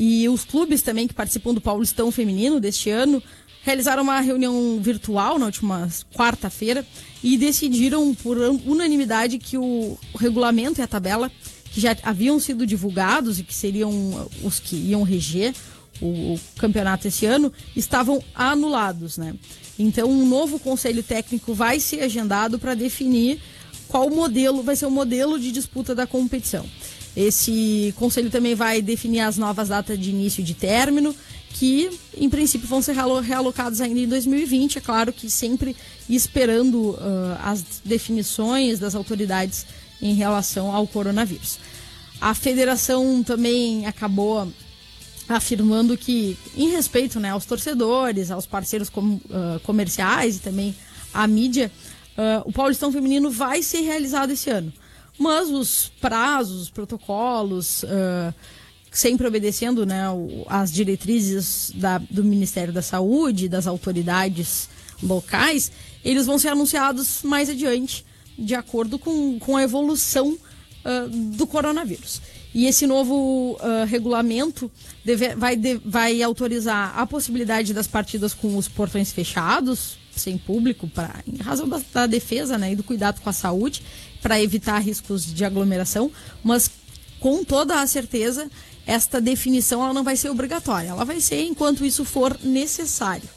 e 0.02 0.30
os 0.30 0.46
clubes 0.46 0.82
também 0.82 1.10
que 1.10 1.14
participam 1.14 1.54
do 1.54 1.60
Paulistão 1.60 2.10
Feminino 2.10 2.58
deste 2.58 2.90
ano 2.90 3.22
realizaram 3.64 4.02
uma 4.02 4.22
reunião 4.22 4.80
virtual 4.82 5.38
na 5.38 5.48
última 5.48 5.90
quarta-feira 6.16 6.86
e 7.22 7.38
decidiram 7.38 8.16
por 8.16 8.38
unanimidade 8.38 9.38
que 9.38 9.58
o 9.58 9.98
regulamento 10.18 10.80
e 10.80 10.82
a 10.82 10.88
tabela 10.88 11.30
que 11.66 11.82
já 11.82 11.98
haviam 12.02 12.40
sido 12.40 12.66
divulgados 12.66 13.40
e 13.40 13.44
que 13.44 13.54
seriam 13.54 14.30
os 14.42 14.58
que 14.58 14.78
iam 14.78 15.04
reger 15.04 15.54
o, 16.02 16.40
campeonato 16.58 17.10
esse 17.10 17.26
ano 17.26 17.52
estavam 17.76 18.24
anulados, 18.34 19.18
né? 19.18 19.36
Então, 19.78 20.10
um 20.10 20.26
novo 20.26 20.60
conselho 20.60 21.04
técnico 21.04 21.54
vai 21.54 21.78
ser 21.78 22.04
agendado 22.04 22.58
para 22.58 22.74
definir 22.74 23.42
qual 23.90 24.10
modelo 24.10 24.64
vai 24.64 24.78
ser 24.78 24.86
o 24.86 24.92
modelo 24.92 25.38
de 25.38 25.52
disputa 25.52 25.94
da 25.94 26.08
competição. 26.08 26.66
Esse 27.22 27.94
conselho 27.98 28.30
também 28.30 28.56
vai 28.56 28.82
definir 28.82 29.20
as 29.20 29.38
novas 29.38 29.68
datas 29.68 30.00
de 30.00 30.10
início 30.10 30.40
e 30.40 30.44
de 30.46 30.54
término, 30.54 31.14
que 31.50 31.90
em 32.16 32.30
princípio 32.30 32.66
vão 32.66 32.82
ser 32.82 32.94
realo- 32.94 33.20
realocados 33.20 33.82
ainda 33.82 34.00
em 34.00 34.08
2020, 34.08 34.78
é 34.78 34.82
claro 34.82 35.12
que 35.12 35.30
sempre 35.30 35.76
esperando 36.10 36.98
ah, 36.98 37.52
as 37.52 37.62
definições 37.84 38.80
das 38.80 38.96
autoridades 38.96 39.66
em 40.02 40.14
relação 40.14 40.74
ao 40.74 40.88
coronavírus. 40.88 41.60
A 42.22 42.34
federação 42.34 43.22
também 43.22 43.86
acabou 43.86 44.48
afirmando 45.28 45.98
que, 45.98 46.38
em 46.56 46.70
respeito 46.70 47.20
né, 47.20 47.32
aos 47.32 47.46
torcedores, 47.46 48.32
aos 48.32 48.46
parceiros 48.46 48.90
com- 48.90 49.20
ah, 49.30 49.60
comerciais 49.64 50.38
e 50.38 50.40
também 50.40 50.74
à 51.14 51.28
mídia, 51.28 51.70
ah, 52.18 52.44
o 52.46 52.52
Paulistão 52.54 52.94
Feminino 52.94 53.30
vai 53.30 53.62
ser 53.62 53.82
realizado 53.82 54.32
esse 54.32 54.50
ano. 54.50 54.72
Mas 55.20 55.50
os 55.50 55.92
prazos, 56.00 56.62
os 56.64 56.70
protocolos, 56.70 57.84
ah, 57.86 58.34
sempre 58.92 59.28
obedecendo 59.28 59.86
né, 59.86 60.10
o- 60.10 60.46
as 60.48 60.72
diretrizes 60.72 61.72
da- 61.76 61.98
do 62.00 62.24
Ministério 62.24 62.74
da 62.74 62.82
Saúde, 62.82 63.48
das 63.50 63.68
autoridades 63.68 64.70
locais, 65.04 65.72
eles 66.04 66.26
vão 66.26 66.40
ser 66.40 66.48
anunciados 66.50 67.20
mais 67.24 67.50
adiante, 67.50 68.06
de 68.38 68.56
acordo 68.56 68.98
com, 68.98 69.38
com 69.40 69.58
a 69.58 69.64
evolução 69.64 70.38
ah, 70.86 71.08
do 71.12 71.46
coronavírus. 71.46 72.22
E 72.56 72.66
esse 72.66 72.88
novo 72.88 73.58
ah, 73.60 73.84
regulamento 73.86 74.72
deve- 75.04 75.36
vai, 75.36 75.56
de- 75.58 75.80
vai 75.86 76.24
autorizar 76.24 76.98
a 76.98 77.06
possibilidade 77.06 77.74
das 77.74 77.86
partidas 77.88 78.34
com 78.34 78.56
os 78.58 78.68
portões 78.70 79.12
fechados, 79.12 79.98
sem 80.20 80.38
público, 80.38 80.88
pra, 80.88 81.24
em 81.28 81.38
razão 81.38 81.68
da, 81.68 81.82
da 81.94 82.08
defesa 82.08 82.58
né, 82.58 82.74
e 82.74 82.76
do 82.76 82.84
cuidado 82.84 83.22
com 83.22 83.30
a 83.30 83.34
saúde, 83.34 83.84
para 84.22 84.42
evitar 84.42 84.80
riscos 84.80 85.26
de 85.34 85.46
aglomeração, 85.46 86.12
mas 86.44 86.70
com 87.20 87.44
toda 87.44 87.82
a 87.82 87.88
certeza, 87.88 88.50
esta 88.86 89.20
definição 89.20 89.84
ela 89.84 89.94
não 89.94 90.04
vai 90.04 90.16
ser 90.16 90.30
obrigatória, 90.30 90.90
ela 90.90 91.06
vai 91.06 91.20
ser 91.20 91.44
enquanto 91.44 91.86
isso 91.86 92.06
for 92.06 92.38
necessário. 92.44 93.28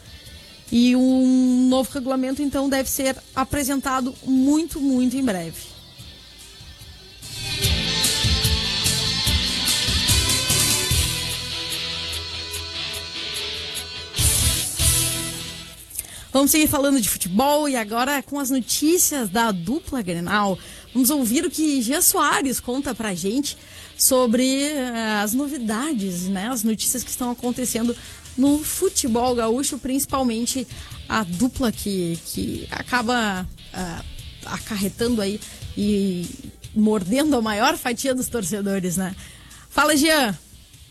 E 0.70 0.96
um 0.96 1.68
novo 1.68 1.90
regulamento, 1.92 2.40
então, 2.40 2.66
deve 2.66 2.88
ser 2.88 3.16
apresentado 3.36 4.14
muito, 4.24 4.80
muito 4.80 5.14
em 5.16 5.22
breve. 5.22 5.71
Vamos 16.32 16.50
seguir 16.50 16.66
falando 16.66 16.98
de 16.98 17.10
futebol 17.10 17.68
e 17.68 17.76
agora 17.76 18.22
com 18.22 18.38
as 18.38 18.48
notícias 18.48 19.28
da 19.28 19.52
dupla 19.52 20.00
Grenal. 20.00 20.58
Vamos 20.94 21.10
ouvir 21.10 21.44
o 21.44 21.50
que 21.50 21.82
Jean 21.82 22.00
Soares 22.00 22.58
conta 22.58 22.94
pra 22.94 23.14
gente 23.14 23.54
sobre 23.98 24.62
eh, 24.62 25.20
as 25.22 25.34
novidades, 25.34 26.22
né? 26.28 26.48
As 26.48 26.64
notícias 26.64 27.04
que 27.04 27.10
estão 27.10 27.30
acontecendo 27.30 27.94
no 28.36 28.64
futebol 28.64 29.34
gaúcho, 29.34 29.76
principalmente 29.76 30.66
a 31.06 31.22
dupla 31.22 31.70
que, 31.70 32.18
que 32.24 32.66
acaba 32.70 33.46
ah, 33.74 34.02
acarretando 34.46 35.20
aí 35.20 35.38
e 35.76 36.26
mordendo 36.74 37.36
a 37.36 37.42
maior 37.42 37.76
fatia 37.76 38.14
dos 38.14 38.28
torcedores, 38.28 38.96
né? 38.96 39.14
Fala, 39.68 39.94
Jean! 39.94 40.34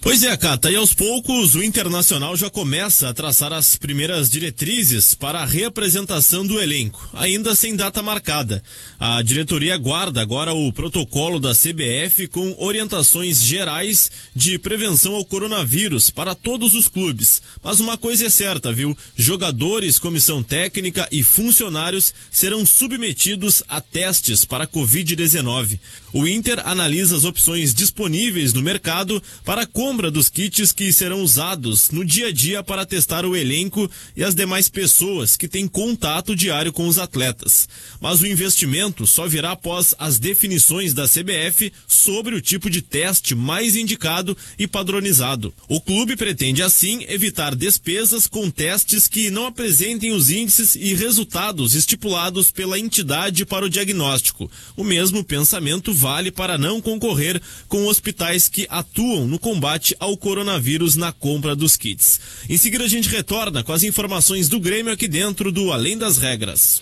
Pois 0.03 0.23
é, 0.23 0.35
Cata, 0.35 0.71
e 0.71 0.75
aos 0.75 0.95
poucos 0.95 1.53
o 1.53 1.61
Internacional 1.61 2.35
já 2.35 2.49
começa 2.49 3.07
a 3.07 3.13
traçar 3.13 3.53
as 3.53 3.75
primeiras 3.75 4.31
diretrizes 4.31 5.13
para 5.13 5.41
a 5.41 5.45
reapresentação 5.45 6.45
do 6.45 6.59
elenco, 6.59 7.07
ainda 7.13 7.53
sem 7.53 7.75
data 7.75 8.01
marcada. 8.01 8.63
A 8.99 9.21
diretoria 9.21 9.77
guarda 9.77 10.19
agora 10.19 10.55
o 10.55 10.73
protocolo 10.73 11.39
da 11.39 11.53
CBF 11.53 12.27
com 12.29 12.55
orientações 12.57 13.43
gerais 13.43 14.09
de 14.35 14.57
prevenção 14.57 15.13
ao 15.13 15.23
coronavírus 15.23 16.09
para 16.09 16.33
todos 16.33 16.73
os 16.73 16.87
clubes. 16.87 17.39
Mas 17.63 17.79
uma 17.79 17.95
coisa 17.95 18.25
é 18.25 18.29
certa, 18.29 18.73
viu? 18.73 18.97
Jogadores, 19.15 19.99
comissão 19.99 20.41
técnica 20.41 21.07
e 21.11 21.21
funcionários 21.21 22.11
serão 22.31 22.65
submetidos 22.65 23.61
a 23.69 23.79
testes 23.79 24.45
para 24.45 24.63
a 24.63 24.67
Covid-19. 24.67 25.79
O 26.13 26.27
Inter 26.27 26.61
analisa 26.65 27.15
as 27.15 27.23
opções 27.23 27.73
disponíveis 27.73 28.53
no 28.53 28.61
mercado 28.61 29.21
para 29.45 29.65
como 29.65 29.91
compra 29.91 30.09
dos 30.09 30.29
kits 30.29 30.71
que 30.71 30.93
serão 30.93 31.21
usados 31.21 31.89
no 31.89 32.05
dia 32.05 32.27
a 32.27 32.31
dia 32.31 32.63
para 32.63 32.85
testar 32.85 33.25
o 33.25 33.35
elenco 33.35 33.91
e 34.15 34.23
as 34.23 34.33
demais 34.33 34.69
pessoas 34.69 35.35
que 35.35 35.47
têm 35.47 35.67
contato 35.67 36.33
diário 36.33 36.71
com 36.71 36.87
os 36.87 36.97
atletas. 36.97 37.67
Mas 37.99 38.21
o 38.21 38.25
investimento 38.25 39.05
só 39.05 39.27
virá 39.27 39.51
após 39.51 39.93
as 39.99 40.17
definições 40.17 40.93
da 40.93 41.09
CBF 41.09 41.73
sobre 41.87 42.35
o 42.35 42.41
tipo 42.41 42.69
de 42.69 42.81
teste 42.81 43.35
mais 43.35 43.75
indicado 43.75 44.37
e 44.57 44.65
padronizado. 44.65 45.53
O 45.67 45.81
clube 45.81 46.15
pretende 46.15 46.63
assim 46.63 47.03
evitar 47.09 47.53
despesas 47.53 48.27
com 48.27 48.49
testes 48.49 49.09
que 49.09 49.29
não 49.29 49.47
apresentem 49.47 50.13
os 50.13 50.29
índices 50.29 50.75
e 50.75 50.93
resultados 50.93 51.75
estipulados 51.75 52.49
pela 52.49 52.79
entidade 52.79 53.45
para 53.45 53.65
o 53.65 53.69
diagnóstico. 53.69 54.49
O 54.77 54.85
mesmo 54.85 55.21
pensamento 55.21 55.91
vale 56.01 56.31
para 56.31 56.57
não 56.57 56.81
concorrer 56.81 57.39
com 57.67 57.85
hospitais 57.85 58.49
que 58.49 58.65
atuam 58.69 59.27
no 59.27 59.37
combate 59.37 59.95
ao 59.99 60.17
coronavírus 60.17 60.95
na 60.95 61.11
compra 61.11 61.55
dos 61.55 61.77
kits. 61.77 62.19
Em 62.49 62.57
seguida, 62.57 62.85
a 62.85 62.87
gente 62.87 63.07
retorna 63.07 63.63
com 63.63 63.71
as 63.71 63.83
informações 63.83 64.49
do 64.49 64.59
Grêmio 64.59 64.91
aqui 64.91 65.07
dentro 65.07 65.51
do 65.51 65.71
Além 65.71 65.95
das 65.95 66.17
Regras. 66.17 66.81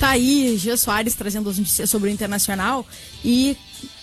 Tá 0.00 0.10
aí, 0.10 0.56
Gia 0.56 0.76
Soares 0.78 1.14
trazendo 1.14 1.50
as 1.50 1.58
notícias 1.58 1.90
sobre 1.90 2.08
o 2.08 2.12
Internacional 2.12 2.86
e, 3.22 3.54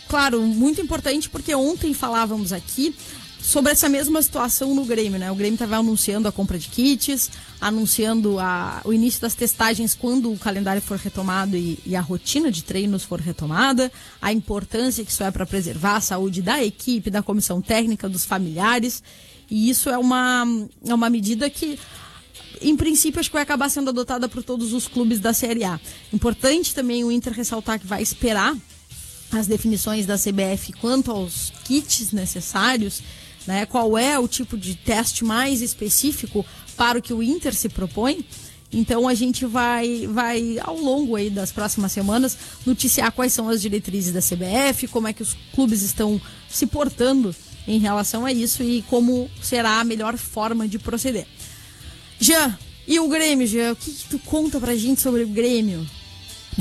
claro, 0.08 0.40
muito 0.44 0.80
importante 0.80 1.30
porque 1.30 1.56
ontem 1.56 1.96
falávamos 1.96 2.54
aqui 2.54 2.96
sobre 3.42 3.72
essa 3.72 3.90
mesma 3.90 4.22
situação 4.22 4.76
no 4.76 4.86
Grêmio, 4.86 5.20
né? 5.20 5.32
O 5.32 5.36
Grêmio 5.36 5.56
estava 5.56 5.78
anunciando 5.78 6.28
a 6.28 6.32
compra 6.32 6.60
de 6.60 6.68
kits, 6.68 7.32
anunciando 7.60 8.40
a, 8.40 8.82
o 8.86 8.94
início 8.94 9.20
das 9.20 9.34
testagens 9.34 9.96
quando 9.96 10.32
o 10.32 10.38
calendário 10.38 10.82
for 10.82 10.98
retomado 10.98 11.58
e, 11.58 11.80
e 11.86 11.96
a 11.96 12.02
rotina 12.02 12.52
de 12.52 12.64
treinos 12.64 13.04
for 13.04 13.20
retomada, 13.20 13.92
a 14.22 14.32
importância 14.32 15.04
que 15.04 15.12
isso 15.12 15.24
é 15.24 15.32
para 15.32 15.46
preservar 15.46 15.98
a 15.98 16.02
saúde 16.02 16.42
da 16.42 16.64
equipe, 16.64 17.10
da 17.10 17.24
comissão 17.24 17.62
técnica, 17.62 18.08
dos 18.08 18.26
familiares. 18.26 19.04
E 19.50 19.70
isso 19.70 19.90
é 19.90 19.98
uma, 19.98 20.46
é 20.86 20.94
uma 20.94 21.10
medida 21.10 21.50
que 21.50 21.80
em 22.62 22.78
princípio, 22.78 23.20
acho 23.20 23.30
que 23.30 23.34
vai 23.34 23.44
acabar 23.44 23.70
sendo 23.70 23.90
adotada 23.90 24.30
por 24.30 24.44
todos 24.44 24.72
os 24.72 24.88
clubes 24.88 25.20
da 25.20 25.34
Série 25.34 25.64
A. 25.64 25.80
Importante 26.14 26.76
também 26.76 27.04
o 27.04 27.12
Inter 27.12 27.34
ressaltar 27.34 27.80
que 27.80 27.88
vai 27.88 28.04
esperar 28.04 28.56
as 29.32 29.48
definições 29.48 30.06
da 30.06 30.16
CBF 30.16 30.74
quanto 30.74 31.10
aos 31.10 31.52
kits 31.64 32.12
necessários 32.12 33.02
né? 33.46 33.66
Qual 33.66 33.98
é 33.98 34.18
o 34.20 34.28
tipo 34.28 34.58
de 34.58 34.76
teste 34.76 35.24
mais 35.24 35.62
específico 35.62 36.46
para 36.76 37.00
o 37.00 37.02
que 37.02 37.14
o 37.14 37.24
Inter 37.24 37.54
se 37.54 37.70
propõe? 37.70 38.26
Então 38.74 39.08
a 39.08 39.14
gente 39.14 39.46
vai, 39.46 40.08
vai 40.08 40.58
ao 40.62 40.78
longo 40.78 41.16
aí 41.16 41.30
das 41.30 41.52
próximas 41.52 41.92
semanas 41.92 42.38
noticiar 42.66 43.12
quais 43.12 43.34
são 43.34 43.50
as 43.50 43.62
diretrizes 43.62 44.14
da 44.14 44.22
CBF, 44.22 44.88
como 44.88 45.08
é 45.08 45.14
que 45.14 45.22
os 45.22 45.36
clubes 45.54 45.82
estão 45.82 46.22
se 46.50 46.66
portando 46.66 47.36
em 47.68 47.80
relação 47.80 48.26
a 48.26 48.32
isso 48.32 48.64
e 48.64 48.82
como 48.84 49.30
será 49.42 49.80
a 49.80 49.84
melhor 49.84 50.18
forma 50.18 50.68
de 50.68 50.80
proceder. 50.80 51.28
Jean, 52.20 52.58
e 52.88 53.00
o 53.00 53.08
Grêmio, 53.08 53.46
Jean? 53.46 53.74
O 53.74 53.76
que, 53.76 53.92
que 53.92 54.10
tu 54.10 54.20
conta 54.20 54.60
pra 54.60 54.76
gente 54.76 55.02
sobre 55.02 55.24
o 55.24 55.28
Grêmio? 55.28 55.86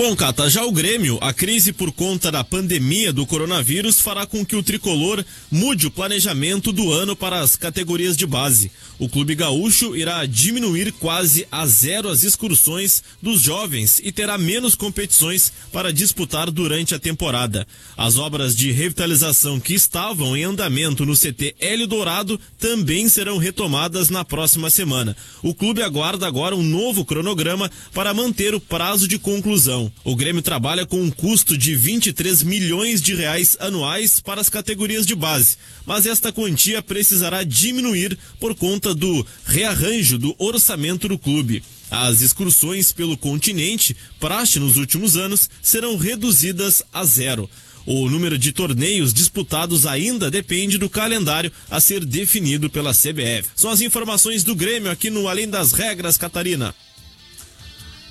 Bom, 0.02 0.16
Cata, 0.16 0.48
já 0.48 0.64
o 0.64 0.72
Grêmio, 0.72 1.18
a 1.20 1.30
crise 1.30 1.74
por 1.74 1.92
conta 1.92 2.32
da 2.32 2.42
pandemia 2.42 3.12
do 3.12 3.26
coronavírus 3.26 4.00
fará 4.00 4.24
com 4.24 4.46
que 4.46 4.56
o 4.56 4.62
tricolor 4.62 5.22
mude 5.50 5.86
o 5.86 5.90
planejamento 5.90 6.72
do 6.72 6.90
ano 6.90 7.14
para 7.14 7.40
as 7.40 7.54
categorias 7.54 8.16
de 8.16 8.24
base. 8.24 8.72
O 8.98 9.10
clube 9.10 9.34
gaúcho 9.34 9.94
irá 9.94 10.24
diminuir 10.24 10.92
quase 10.92 11.46
a 11.52 11.66
zero 11.66 12.08
as 12.08 12.24
excursões 12.24 13.02
dos 13.20 13.42
jovens 13.42 14.00
e 14.02 14.10
terá 14.10 14.38
menos 14.38 14.74
competições 14.74 15.52
para 15.70 15.92
disputar 15.92 16.50
durante 16.50 16.94
a 16.94 16.98
temporada. 16.98 17.66
As 17.94 18.16
obras 18.16 18.56
de 18.56 18.72
revitalização 18.72 19.60
que 19.60 19.74
estavam 19.74 20.34
em 20.34 20.44
andamento 20.44 21.04
no 21.04 21.14
CT 21.14 21.56
Hélio 21.60 21.86
Dourado 21.86 22.40
também 22.58 23.06
serão 23.06 23.36
retomadas 23.36 24.08
na 24.08 24.24
próxima 24.24 24.70
semana. 24.70 25.14
O 25.42 25.54
clube 25.54 25.82
aguarda 25.82 26.26
agora 26.26 26.56
um 26.56 26.62
novo 26.62 27.04
cronograma 27.04 27.70
para 27.92 28.14
manter 28.14 28.54
o 28.54 28.60
prazo 28.60 29.06
de 29.06 29.18
conclusão. 29.18 29.89
O 30.04 30.16
Grêmio 30.16 30.42
trabalha 30.42 30.86
com 30.86 31.00
um 31.00 31.10
custo 31.10 31.56
de 31.56 31.74
23 31.74 32.42
milhões 32.42 33.02
de 33.02 33.14
reais 33.14 33.56
anuais 33.60 34.20
para 34.20 34.40
as 34.40 34.48
categorias 34.48 35.06
de 35.06 35.14
base, 35.14 35.56
mas 35.86 36.06
esta 36.06 36.32
quantia 36.32 36.82
precisará 36.82 37.42
diminuir 37.42 38.18
por 38.38 38.54
conta 38.54 38.94
do 38.94 39.26
rearranjo 39.44 40.18
do 40.18 40.34
orçamento 40.38 41.08
do 41.08 41.18
clube. 41.18 41.62
As 41.90 42.20
excursões 42.20 42.92
pelo 42.92 43.16
continente, 43.16 43.96
praxe 44.18 44.60
nos 44.60 44.76
últimos 44.76 45.16
anos, 45.16 45.50
serão 45.60 45.96
reduzidas 45.96 46.82
a 46.92 47.04
zero. 47.04 47.50
O 47.86 48.08
número 48.08 48.38
de 48.38 48.52
torneios 48.52 49.12
disputados 49.12 49.86
ainda 49.86 50.30
depende 50.30 50.78
do 50.78 50.88
calendário 50.88 51.50
a 51.70 51.80
ser 51.80 52.04
definido 52.04 52.70
pela 52.70 52.92
CBF. 52.92 53.48
São 53.56 53.70
as 53.70 53.80
informações 53.80 54.44
do 54.44 54.54
Grêmio 54.54 54.90
aqui 54.90 55.10
no 55.10 55.28
Além 55.28 55.48
das 55.48 55.72
Regras, 55.72 56.16
Catarina. 56.16 56.74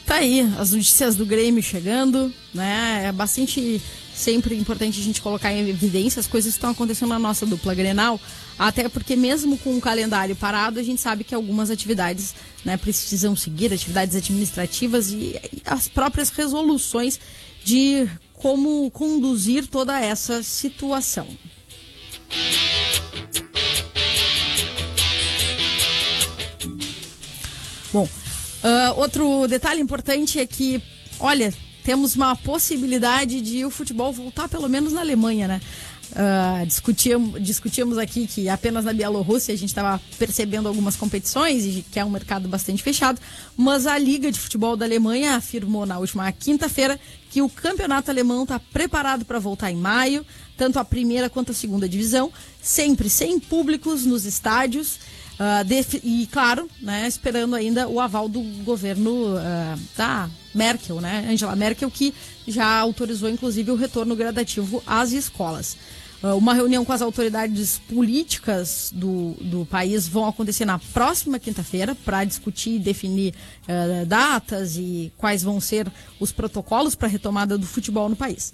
Tá 0.09 0.15
aí, 0.15 0.41
as 0.57 0.71
notícias 0.71 1.15
do 1.15 1.23
Grêmio 1.23 1.61
chegando, 1.61 2.33
né? 2.51 3.03
É 3.05 3.11
bastante 3.11 3.79
sempre 4.11 4.55
importante 4.57 4.99
a 4.99 5.03
gente 5.03 5.21
colocar 5.21 5.53
em 5.53 5.69
evidência 5.69 6.19
as 6.19 6.25
coisas 6.25 6.53
que 6.53 6.57
estão 6.57 6.71
acontecendo 6.71 7.09
na 7.09 7.19
nossa 7.19 7.45
dupla 7.45 7.75
Grenal, 7.75 8.19
até 8.57 8.89
porque 8.89 9.15
mesmo 9.15 9.55
com 9.59 9.77
o 9.77 9.79
calendário 9.79 10.35
parado, 10.35 10.79
a 10.79 10.83
gente 10.83 10.99
sabe 10.99 11.23
que 11.23 11.35
algumas 11.35 11.69
atividades 11.69 12.33
né, 12.65 12.75
precisam 12.75 13.35
seguir, 13.35 13.71
atividades 13.71 14.15
administrativas 14.15 15.11
e, 15.11 15.39
e 15.53 15.61
as 15.63 15.87
próprias 15.87 16.31
resoluções 16.31 17.19
de 17.63 18.09
como 18.33 18.89
conduzir 18.89 19.67
toda 19.67 20.03
essa 20.03 20.41
situação. 20.41 21.27
Bom, 27.93 28.09
Uh, 28.63 28.99
outro 28.99 29.47
detalhe 29.47 29.81
importante 29.81 30.39
é 30.39 30.45
que, 30.45 30.81
olha, 31.19 31.53
temos 31.83 32.15
uma 32.15 32.35
possibilidade 32.35 33.41
de 33.41 33.63
o 33.65 33.69
futebol 33.69 34.11
voltar 34.11 34.49
pelo 34.49 34.67
menos 34.67 34.93
na 34.93 35.01
Alemanha, 35.01 35.47
né? 35.47 35.61
Uh, 36.11 36.65
discutíamos, 36.65 37.41
discutíamos 37.41 37.97
aqui 37.99 38.25
que 38.25 38.49
apenas 38.49 38.83
na 38.83 38.91
Bielorrússia 38.91 39.53
a 39.53 39.57
gente 39.57 39.69
estava 39.69 40.01
percebendo 40.17 40.67
algumas 40.67 40.95
competições 40.95 41.63
e 41.65 41.85
que 41.91 41.99
é 41.99 42.03
um 42.03 42.09
mercado 42.09 42.47
bastante 42.47 42.81
fechado, 42.81 43.21
mas 43.55 43.85
a 43.85 43.95
Liga 43.95 44.31
de 44.31 44.39
Futebol 44.39 44.75
da 44.75 44.85
Alemanha 44.85 45.35
afirmou 45.35 45.85
na 45.85 45.99
última 45.99 46.31
quinta-feira 46.31 46.99
que 47.29 47.43
o 47.43 47.49
campeonato 47.49 48.09
alemão 48.09 48.41
está 48.41 48.59
preparado 48.59 49.23
para 49.23 49.37
voltar 49.37 49.71
em 49.71 49.75
maio, 49.75 50.25
tanto 50.57 50.79
a 50.79 50.83
primeira 50.83 51.29
quanto 51.29 51.51
a 51.51 51.55
segunda 51.55 51.87
divisão, 51.87 52.33
sempre 52.59 53.07
sem 53.07 53.39
públicos 53.39 54.03
nos 54.03 54.25
estádios. 54.25 54.99
Uh, 55.39 55.99
e, 56.03 56.27
claro, 56.27 56.69
né, 56.81 57.07
esperando 57.07 57.55
ainda 57.55 57.87
o 57.87 58.01
aval 58.01 58.27
do 58.27 58.41
governo 58.65 59.37
uh, 59.37 59.79
da 59.95 60.29
Merkel, 60.53 60.99
né, 60.99 61.25
Angela 61.29 61.55
Merkel, 61.55 61.89
que 61.89 62.13
já 62.45 62.77
autorizou, 62.77 63.29
inclusive, 63.29 63.71
o 63.71 63.75
retorno 63.75 64.17
gradativo 64.17 64.83
às 64.85 65.13
escolas. 65.13 65.77
Ah, 66.21 66.35
uma 66.35 66.53
reunião 66.53 66.83
com 66.83 66.91
as 66.91 67.01
autoridades 67.01 67.79
políticas 67.87 68.91
do, 68.93 69.37
do 69.39 69.65
país 69.65 70.05
vão 70.05 70.27
acontecer 70.27 70.65
na 70.65 70.77
próxima 70.77 71.39
quinta-feira 71.39 71.95
para 71.95 72.25
discutir 72.25 72.71
e 72.71 72.79
definir 72.79 73.33
datas 74.05 74.75
e 74.75 75.13
quais 75.15 75.41
vão 75.43 75.61
ser 75.61 75.89
os 76.19 76.33
protocolos 76.33 76.93
para 76.93 77.07
a 77.07 77.11
retomada 77.11 77.57
do 77.57 77.65
futebol 77.65 78.09
no 78.09 78.17
país. 78.17 78.51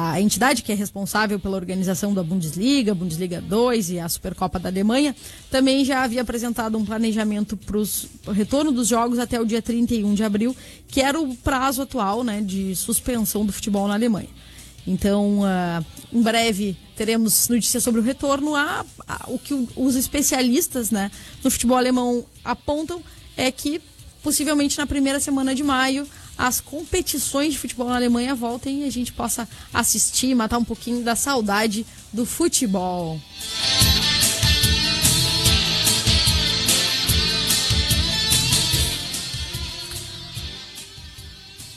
A 0.00 0.20
entidade 0.20 0.62
que 0.62 0.70
é 0.70 0.76
responsável 0.76 1.40
pela 1.40 1.56
organização 1.56 2.14
da 2.14 2.22
Bundesliga, 2.22 2.94
Bundesliga 2.94 3.40
2 3.40 3.90
e 3.90 3.98
a 3.98 4.08
Supercopa 4.08 4.56
da 4.56 4.68
Alemanha 4.68 5.12
também 5.50 5.84
já 5.84 6.04
havia 6.04 6.22
apresentado 6.22 6.78
um 6.78 6.84
planejamento 6.84 7.56
para 7.56 7.76
o 7.76 8.30
retorno 8.30 8.70
dos 8.70 8.86
jogos 8.86 9.18
até 9.18 9.40
o 9.40 9.44
dia 9.44 9.60
31 9.60 10.14
de 10.14 10.22
abril, 10.22 10.56
que 10.86 11.00
era 11.00 11.20
o 11.20 11.34
prazo 11.34 11.82
atual 11.82 12.22
né, 12.22 12.40
de 12.40 12.76
suspensão 12.76 13.44
do 13.44 13.52
futebol 13.52 13.88
na 13.88 13.94
Alemanha. 13.94 14.28
Então, 14.86 15.40
uh, 15.40 15.84
em 16.12 16.22
breve 16.22 16.76
teremos 16.94 17.48
notícias 17.48 17.82
sobre 17.82 18.00
o 18.00 18.04
retorno. 18.04 18.54
A, 18.54 18.86
a, 19.04 19.24
o 19.26 19.36
que 19.36 19.52
o, 19.52 19.68
os 19.74 19.96
especialistas 19.96 20.92
né, 20.92 21.10
no 21.42 21.50
futebol 21.50 21.76
alemão 21.76 22.24
apontam 22.44 23.02
é 23.36 23.50
que 23.50 23.82
possivelmente 24.22 24.78
na 24.78 24.86
primeira 24.86 25.18
semana 25.18 25.56
de 25.56 25.64
maio 25.64 26.06
as 26.38 26.60
competições 26.60 27.54
de 27.54 27.58
futebol 27.58 27.88
na 27.88 27.96
Alemanha 27.96 28.34
voltem 28.34 28.82
e 28.82 28.84
a 28.84 28.90
gente 28.90 29.12
possa 29.12 29.48
assistir, 29.74 30.34
matar 30.36 30.58
um 30.58 30.64
pouquinho 30.64 31.02
da 31.02 31.16
saudade 31.16 31.84
do 32.12 32.24
futebol. 32.24 33.20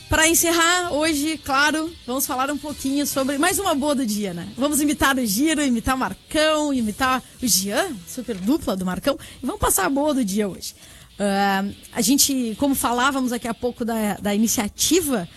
Para 0.07 0.27
encerrar, 0.27 0.91
hoje, 0.91 1.37
claro, 1.37 1.89
vamos 2.05 2.27
falar 2.27 2.51
um 2.51 2.57
pouquinho 2.57 3.07
sobre 3.07 3.37
mais 3.37 3.57
uma 3.57 3.73
boa 3.73 3.95
do 3.95 4.05
dia, 4.05 4.33
né? 4.33 4.49
Vamos 4.57 4.81
imitar 4.81 5.17
o 5.17 5.25
Giro, 5.25 5.63
imitar 5.63 5.95
o 5.95 5.97
Marcão, 5.97 6.73
imitar 6.73 7.23
o 7.41 7.47
Jean, 7.47 7.95
super 8.05 8.35
dupla 8.35 8.75
do 8.75 8.85
Marcão, 8.85 9.17
e 9.41 9.45
vamos 9.45 9.61
passar 9.61 9.85
a 9.85 9.89
boa 9.89 10.13
do 10.13 10.25
dia 10.25 10.49
hoje. 10.49 10.75
Uh, 11.21 11.75
a 11.93 12.01
gente, 12.01 12.55
como 12.57 12.73
falávamos 12.73 13.31
aqui 13.31 13.47
a 13.47 13.53
pouco 13.53 13.85
da, 13.85 14.15
da 14.15 14.33
iniciativa 14.33 15.29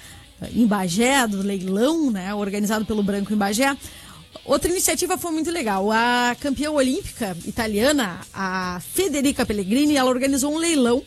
em 0.54 0.66
Bagé, 0.66 1.26
do 1.26 1.42
leilão, 1.42 2.10
né, 2.10 2.34
organizado 2.34 2.86
pelo 2.86 3.02
Branco 3.02 3.34
em 3.34 3.36
Bagé, 3.36 3.76
outra 4.46 4.70
iniciativa 4.70 5.18
foi 5.18 5.30
muito 5.30 5.50
legal. 5.50 5.92
A 5.92 6.34
campeã 6.40 6.70
olímpica 6.70 7.36
italiana, 7.44 8.20
a 8.32 8.80
Federica 8.94 9.44
Pellegrini, 9.44 9.94
ela 9.94 10.08
organizou 10.08 10.54
um 10.54 10.58
leilão 10.58 11.02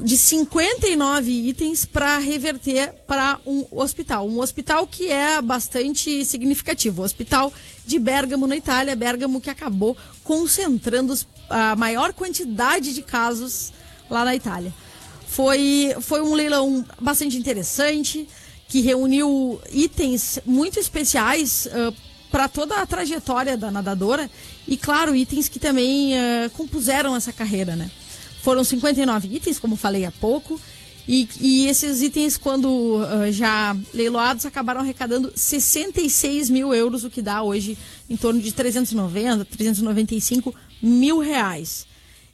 de 0.00 0.16
59 0.16 1.30
itens 1.30 1.84
para 1.84 2.16
reverter 2.16 2.94
para 3.06 3.38
um 3.46 3.66
hospital. 3.70 4.26
Um 4.26 4.40
hospital 4.40 4.86
que 4.86 5.10
é 5.10 5.42
bastante 5.42 6.24
significativo. 6.24 7.02
O 7.02 7.04
hospital 7.04 7.52
de 7.86 7.98
Bergamo, 7.98 8.46
na 8.46 8.56
Itália. 8.56 8.96
Bergamo 8.96 9.40
que 9.40 9.50
acabou 9.50 9.96
concentrando 10.22 11.16
a 11.48 11.76
maior 11.76 12.12
quantidade 12.12 12.94
de 12.94 13.02
casos 13.02 13.72
lá 14.10 14.24
na 14.24 14.34
Itália. 14.34 14.72
Foi, 15.26 15.94
foi 16.00 16.22
um 16.22 16.34
leilão 16.34 16.84
bastante 17.00 17.36
interessante, 17.36 18.28
que 18.68 18.80
reuniu 18.80 19.60
itens 19.72 20.38
muito 20.46 20.78
especiais 20.78 21.66
uh, 21.66 21.94
para 22.30 22.48
toda 22.48 22.76
a 22.76 22.86
trajetória 22.86 23.56
da 23.56 23.70
nadadora 23.70 24.30
e, 24.66 24.76
claro, 24.76 25.14
itens 25.14 25.48
que 25.48 25.58
também 25.58 26.12
uh, 26.14 26.50
compuseram 26.50 27.14
essa 27.14 27.32
carreira, 27.32 27.76
né? 27.76 27.90
Foram 28.42 28.62
59 28.62 29.34
itens, 29.34 29.58
como 29.58 29.76
falei 29.76 30.04
há 30.04 30.12
pouco. 30.12 30.60
E, 31.06 31.28
e 31.38 31.66
esses 31.66 32.00
itens, 32.00 32.36
quando 32.36 32.66
uh, 32.66 33.30
já 33.30 33.76
leiloados, 33.92 34.46
acabaram 34.46 34.80
arrecadando 34.80 35.32
66 35.34 36.48
mil 36.48 36.74
euros, 36.74 37.04
o 37.04 37.10
que 37.10 37.20
dá 37.20 37.42
hoje 37.42 37.76
em 38.08 38.16
torno 38.16 38.40
de 38.40 38.52
390, 38.52 39.44
395 39.44 40.54
mil 40.82 41.18
reais. 41.18 41.86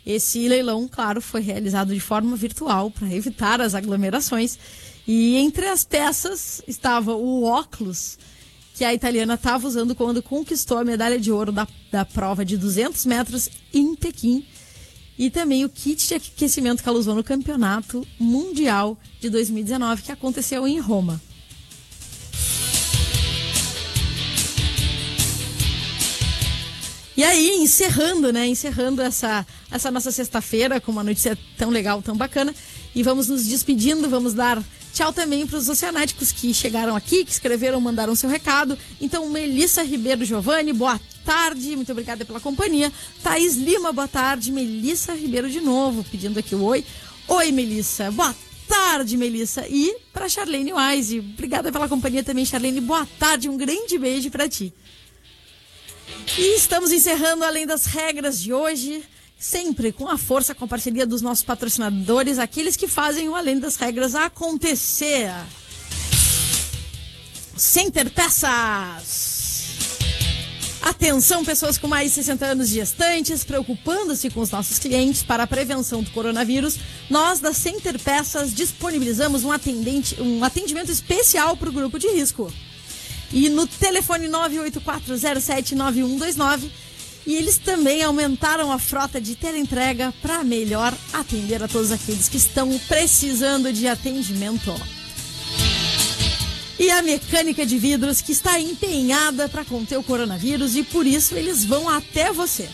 Esse 0.06 0.48
leilão, 0.48 0.88
claro, 0.88 1.20
foi 1.20 1.40
realizado 1.40 1.92
de 1.92 2.00
forma 2.00 2.37
virtual 2.37 2.90
para 2.90 3.12
evitar 3.12 3.61
as 3.61 3.74
aglomerações. 3.74 4.59
E 5.06 5.37
entre 5.37 5.66
as 5.66 5.85
peças 5.85 6.62
estava 6.66 7.14
o 7.14 7.42
óculos 7.42 8.18
que 8.74 8.85
a 8.85 8.94
italiana 8.94 9.35
estava 9.35 9.66
usando 9.66 9.94
quando 9.94 10.22
conquistou 10.22 10.78
a 10.78 10.85
medalha 10.85 11.18
de 11.18 11.33
ouro 11.33 11.50
da, 11.50 11.66
da 11.90 12.04
prova 12.04 12.44
de 12.44 12.56
200 12.56 13.04
metros 13.04 13.50
em 13.74 13.94
Pequim 13.94 14.46
e 15.20 15.28
também 15.28 15.66
o 15.66 15.68
kit 15.68 16.09
de 16.09 16.14
aquecimento 16.14 16.83
que 16.83 16.88
ela 16.88 16.98
usou 16.98 17.14
no 17.14 17.22
Campeonato 17.22 18.09
Mundial 18.18 18.96
de 19.20 19.28
2019, 19.28 20.00
que 20.00 20.11
aconteceu 20.11 20.66
em 20.66 20.80
Roma. 20.80 21.20
E 27.14 27.22
aí, 27.22 27.59
encerrando, 27.59 28.33
né? 28.33 28.46
Encerrando 28.46 29.02
essa, 29.02 29.46
essa 29.70 29.90
nossa 29.90 30.11
sexta-feira 30.11 30.80
com 30.80 30.90
uma 30.90 31.04
notícia 31.04 31.37
tão 31.59 31.68
legal, 31.68 32.00
tão 32.00 32.16
bacana. 32.16 32.54
E 32.94 33.02
vamos 33.02 33.28
nos 33.28 33.46
despedindo, 33.46 34.09
vamos 34.09 34.33
dar 34.33 34.64
tchau 34.94 35.12
também 35.12 35.46
para 35.46 35.59
os 35.59 35.68
oceanáticos 35.68 36.33
que 36.33 36.54
chegaram 36.54 36.96
aqui, 36.96 37.26
que 37.26 37.30
escreveram, 37.30 37.78
mandaram 37.78 38.14
seu 38.14 38.30
recado. 38.30 38.76
Então, 38.98 39.28
Melissa 39.28 39.83
Ribeiro 39.83 40.24
Giovanni, 40.24 40.72
boa 40.72 40.98
tarde, 41.24 41.76
muito 41.76 41.92
obrigada 41.92 42.24
pela 42.24 42.40
companhia. 42.40 42.92
Thaís 43.22 43.56
Lima, 43.56 43.92
boa 43.92 44.09
tarde. 44.09 44.50
Melissa 44.52 45.14
Ribeiro 45.14 45.48
de 45.50 45.61
novo, 45.61 46.04
pedindo 46.04 46.38
aqui 46.38 46.54
o 46.54 46.62
oi. 46.62 46.85
Oi, 47.28 47.52
Melissa, 47.52 48.11
boa 48.11 48.35
tarde, 48.66 49.16
Melissa. 49.16 49.66
E 49.68 49.96
para 50.12 50.28
Charlene 50.28 50.72
Wise, 50.72 51.18
obrigada 51.18 51.72
pela 51.72 51.88
companhia 51.88 52.22
também, 52.22 52.44
Charlene. 52.44 52.80
Boa 52.80 53.06
tarde, 53.18 53.48
um 53.48 53.56
grande 53.56 53.98
beijo 53.98 54.30
para 54.30 54.48
ti. 54.48 54.72
E 56.38 56.56
estamos 56.56 56.92
encerrando 56.92 57.44
além 57.44 57.66
das 57.66 57.87
regras 57.87 58.40
de 58.40 58.52
hoje, 58.52 59.02
sempre 59.38 59.92
com 59.92 60.09
a 60.09 60.16
força, 60.16 60.54
com 60.54 60.64
a 60.64 60.68
parceria 60.68 61.06
dos 61.06 61.22
nossos 61.22 61.44
patrocinadores, 61.44 62.38
aqueles 62.38 62.76
que 62.76 62.87
fazem 62.87 63.28
o 63.28 63.35
além 63.35 63.59
das 63.59 63.76
regras 63.76 64.14
acontecer. 64.14 65.30
Center 67.56 68.11
Peças. 68.11 69.39
Atenção, 70.83 71.45
pessoas 71.45 71.77
com 71.77 71.87
mais 71.87 72.09
de 72.09 72.14
60 72.14 72.47
anos 72.47 72.69
gestantes, 72.69 73.45
preocupando-se 73.45 74.31
com 74.31 74.40
os 74.40 74.51
nossos 74.51 74.79
clientes 74.79 75.23
para 75.23 75.43
a 75.43 75.47
prevenção 75.47 76.03
do 76.03 76.11
coronavírus, 76.11 76.79
nós 77.11 77.38
da 77.38 77.53
Center 77.53 77.99
Peças 77.99 78.55
disponibilizamos 78.55 79.45
um, 79.45 79.53
atendente, 79.53 80.19
um 80.21 80.43
atendimento 80.43 80.90
especial 80.90 81.55
para 81.55 81.69
o 81.69 81.73
grupo 81.73 81.99
de 81.99 82.09
risco. 82.09 82.51
E 83.31 83.51
no 83.51 83.66
telefone 83.66 84.27
984079129, 84.29 86.71
e 87.27 87.37
eles 87.37 87.59
também 87.59 88.03
aumentaram 88.03 88.73
a 88.73 88.79
frota 88.79 89.21
de 89.21 89.37
teleentrega 89.37 90.14
para 90.23 90.43
melhor 90.43 90.95
atender 91.12 91.62
a 91.62 91.69
todos 91.69 91.93
aqueles 91.93 92.27
que 92.27 92.38
estão 92.38 92.81
precisando 92.88 93.71
de 93.71 93.87
atendimento 93.87 94.75
e 96.81 96.90
a 96.90 97.01
mecânica 97.03 97.64
de 97.66 97.77
vidros 97.77 98.23
que 98.23 98.33
está 98.33 98.59
empenhada 98.59 99.51
para 99.51 99.66
conter 99.66 99.99
o 99.99 100.03
coronavírus 100.03 100.75
e 100.75 100.83
por 100.83 101.07
isso 101.07 101.35
eles 101.35 101.62
vão 101.62 101.90
até 101.90 102.33
você. 102.33 102.66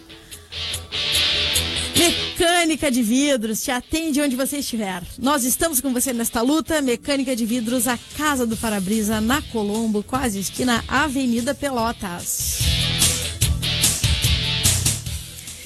Mecânica 2.39 2.89
de 2.89 3.03
Vidros 3.03 3.65
te 3.65 3.73
atende 3.73 4.21
onde 4.21 4.37
você 4.37 4.59
estiver. 4.59 5.03
Nós 5.19 5.43
estamos 5.43 5.81
com 5.81 5.93
você 5.93 6.13
nesta 6.13 6.41
luta. 6.41 6.81
Mecânica 6.81 7.35
de 7.35 7.45
Vidros, 7.45 7.89
a 7.89 7.99
Casa 8.17 8.47
do 8.47 8.57
Para-Brisa, 8.57 9.21
na 9.21 9.43
Colombo, 9.43 10.05
quase 10.05 10.39
esquina 10.39 10.85
Avenida 10.87 11.53
Pelotas. 11.53 12.61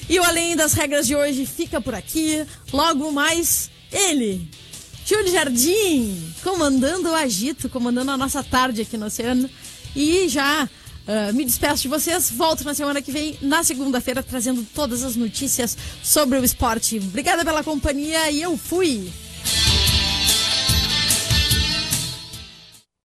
E 0.09 0.19
o 0.19 0.23
Além 0.23 0.55
das 0.55 0.73
Regras 0.73 1.05
de 1.05 1.15
hoje 1.15 1.45
fica 1.45 1.79
por 1.79 1.93
aqui. 1.93 2.43
Logo 2.73 3.11
mais, 3.11 3.69
ele, 3.91 4.49
Júlio 5.05 5.31
Jardim, 5.31 6.33
comandando 6.41 7.09
o 7.09 7.13
agito, 7.13 7.69
comandando 7.69 8.09
a 8.09 8.17
nossa 8.17 8.43
tarde 8.43 8.81
aqui 8.81 8.97
no 8.97 9.05
Oceano. 9.05 9.47
E 9.95 10.27
já 10.27 10.67
Uh, 11.05 11.33
me 11.33 11.43
despeço 11.43 11.81
de 11.81 11.87
vocês, 11.89 12.31
volto 12.31 12.63
na 12.63 12.73
semana 12.73 13.01
que 13.01 13.11
vem, 13.11 13.37
na 13.41 13.61
segunda-feira, 13.63 14.23
trazendo 14.23 14.65
todas 14.73 15.03
as 15.03 15.15
notícias 15.17 15.77
sobre 16.01 16.39
o 16.39 16.43
esporte. 16.45 16.97
Obrigada 16.97 17.43
pela 17.43 17.63
companhia 17.63 18.31
e 18.31 18.41
eu 18.41 18.57
fui! 18.57 19.11